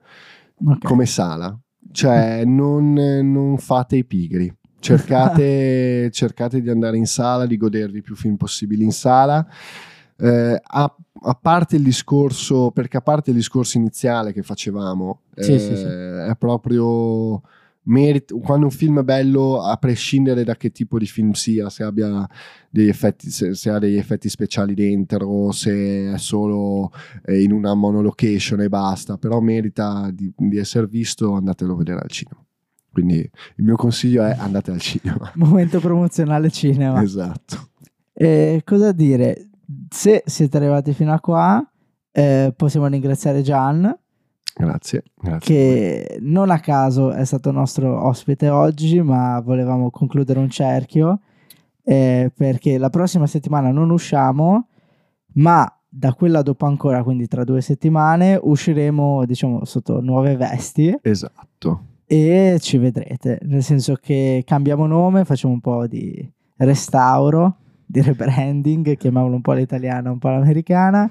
okay. 0.64 0.80
come 0.82 1.06
sala. 1.06 1.58
Cioè, 1.92 2.44
non, 2.48 2.94
non 2.94 3.58
fate 3.58 3.98
i 3.98 4.06
pigri 4.06 4.54
cercate, 4.84 6.12
cercate 6.12 6.62
di 6.62 6.70
andare 6.70 6.98
in 6.98 7.06
sala, 7.06 7.46
di 7.46 7.56
godervi 7.56 8.02
più 8.02 8.16
film 8.16 8.36
possibili 8.36 8.84
in 8.84 8.92
sala. 8.92 9.48
Eh, 10.24 10.62
a, 10.64 10.96
a, 11.22 11.34
parte 11.36 11.76
il 11.76 11.84
discorso, 11.84 12.72
perché 12.72 12.98
a 12.98 13.02
parte 13.02 13.32
il 13.32 13.36
discorso 13.36 13.78
iniziale 13.78 14.32
che 14.32 14.42
facevamo, 14.42 15.22
sì, 15.36 15.54
eh, 15.54 15.60
sì, 15.60 15.76
sì. 15.76 15.84
è 15.84 16.34
proprio 16.38 17.42
merito, 17.84 18.38
quando 18.38 18.68
un 18.68 18.72
film 18.72 19.00
è 19.00 19.04
bello, 19.04 19.62
a 19.62 19.76
prescindere 19.76 20.44
da 20.44 20.56
che 20.56 20.72
tipo 20.72 20.98
di 20.98 21.06
film 21.06 21.32
sia, 21.32 21.70
se 21.70 21.84
abbia 21.84 22.26
degli 22.70 22.88
effetti, 22.88 23.30
se, 23.30 23.54
se 23.56 23.70
ha 23.70 23.80
degli 23.80 23.98
effetti 23.98 24.30
speciali 24.30 24.74
dentro, 24.74 25.52
se 25.52 26.14
è 26.14 26.18
solo 26.18 26.92
eh, 27.26 27.42
in 27.42 27.52
una 27.52 27.74
monolocation 27.74 28.62
e 28.62 28.70
basta, 28.70 29.18
però 29.18 29.42
merita 29.42 30.10
di, 30.14 30.32
di 30.36 30.58
essere 30.58 30.88
visto, 30.88 31.34
andatelo 31.34 31.74
a 31.74 31.78
vedere 31.78 32.00
al 32.00 32.10
cinema. 32.10 32.42
Quindi 32.92 33.18
il 33.18 33.64
mio 33.64 33.76
consiglio 33.76 34.24
è 34.24 34.36
andate 34.38 34.72
al 34.72 34.80
cinema. 34.80 35.32
Momento 35.36 35.80
promozionale 35.80 36.52
cinema. 36.52 37.02
Esatto. 37.02 37.72
E 38.14 38.62
cosa 38.64 38.92
dire? 38.92 39.50
Se 39.94 40.24
siete 40.26 40.58
arrivati 40.58 40.92
fino 40.92 41.14
a 41.14 41.20
qua, 41.20 41.64
eh, 42.12 42.52
possiamo 42.58 42.88
ringraziare 42.88 43.44
Gian. 43.44 43.96
Grazie, 44.56 45.04
grazie. 45.14 45.40
Che 45.40 46.18
non 46.20 46.50
a 46.50 46.60
caso 46.60 47.12
è 47.12 47.24
stato 47.24 47.52
nostro 47.52 48.04
ospite 48.08 48.50
oggi, 48.50 49.00
ma 49.04 49.40
volevamo 49.40 49.92
concludere 49.92 50.40
un 50.40 50.50
cerchio. 50.50 51.20
Eh, 51.84 52.32
perché 52.36 52.80
la 52.80 52.90
prossima 52.90 53.28
settimana 53.28 53.70
non 53.70 53.92
usciamo, 53.92 54.70
ma 55.34 55.72
da 55.88 56.16
quella 56.16 56.42
dopo 56.42 56.66
ancora, 56.66 57.04
quindi 57.04 57.28
tra 57.28 57.44
due 57.44 57.62
settimane, 57.62 58.40
usciremo 58.42 59.26
diciamo 59.26 59.64
sotto 59.64 60.02
nuove 60.02 60.36
vesti. 60.36 60.98
Esatto. 61.04 61.86
E 62.08 62.58
ci 62.60 62.80
vedrete, 62.80 63.38
nel 63.44 63.62
senso 63.62 63.94
che 64.02 64.42
cambiamo 64.44 64.88
nome, 64.88 65.24
facciamo 65.24 65.54
un 65.54 65.62
po' 65.62 65.86
di 65.86 66.28
restauro, 66.58 67.58
di 67.86 68.02
rebranding, 68.02 68.98
chiamiamolo 68.98 69.36
un 69.36 69.42
po' 69.42 69.54
l'italiana, 69.54 70.12
un 70.12 70.20
po' 70.20 70.30
l'americana 70.30 71.10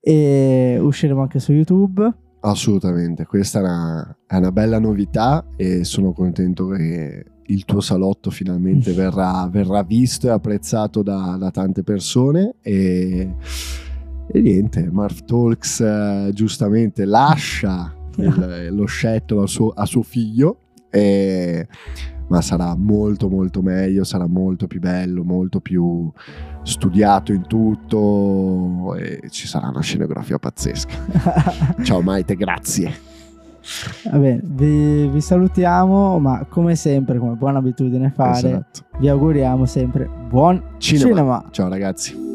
e 0.00 0.78
usciremo 0.80 1.22
anche 1.22 1.38
su 1.38 1.52
YouTube. 1.52 2.12
Assolutamente, 2.40 3.26
questa 3.26 3.58
è 3.58 3.62
una, 3.62 4.16
è 4.26 4.36
una 4.36 4.52
bella 4.52 4.78
novità 4.78 5.44
e 5.56 5.84
sono 5.84 6.12
contento 6.12 6.68
che 6.68 7.24
il 7.50 7.64
tuo 7.64 7.80
salotto 7.80 8.30
finalmente 8.30 8.92
verrà, 8.94 9.46
verrà 9.50 9.82
visto 9.82 10.26
e 10.26 10.30
apprezzato 10.30 11.02
da, 11.02 11.36
da 11.38 11.50
tante 11.50 11.82
persone 11.82 12.54
e, 12.62 13.34
e 14.26 14.40
niente, 14.40 14.88
Marv 14.90 15.24
Talks 15.24 15.80
eh, 15.80 16.30
giustamente 16.32 17.04
lascia 17.04 17.94
il, 18.16 18.68
lo 18.70 18.86
scettro 18.86 19.42
a 19.42 19.46
suo, 19.46 19.68
a 19.70 19.84
suo 19.84 20.02
figlio 20.02 20.58
e 20.90 21.66
ma 22.30 22.40
sarà 22.40 22.76
molto 22.76 23.28
molto 23.28 23.60
meglio, 23.60 24.04
sarà 24.04 24.26
molto 24.26 24.68
più 24.68 24.78
bello, 24.78 25.24
molto 25.24 25.60
più 25.60 26.10
studiato 26.62 27.32
in 27.32 27.46
tutto 27.46 28.94
e 28.94 29.28
ci 29.30 29.48
sarà 29.48 29.68
una 29.68 29.80
scenografia 29.82 30.38
pazzesca. 30.38 30.94
Ciao 31.82 32.00
Maite, 32.02 32.36
grazie. 32.36 33.08
Va 34.10 34.18
bene, 34.18 34.40
vi, 34.44 35.08
vi, 35.08 35.20
salutiamo, 35.20 36.18
ma 36.18 36.46
come 36.48 36.76
sempre, 36.76 37.18
come 37.18 37.34
buona 37.34 37.58
abitudine 37.58 38.10
fare, 38.10 38.48
esatto. 38.48 38.98
vi 38.98 39.08
auguriamo 39.08 39.66
sempre 39.66 40.08
buon 40.28 40.62
cinema. 40.78 41.08
cinema. 41.08 41.44
Ciao 41.50 41.68
ragazzi. 41.68 42.29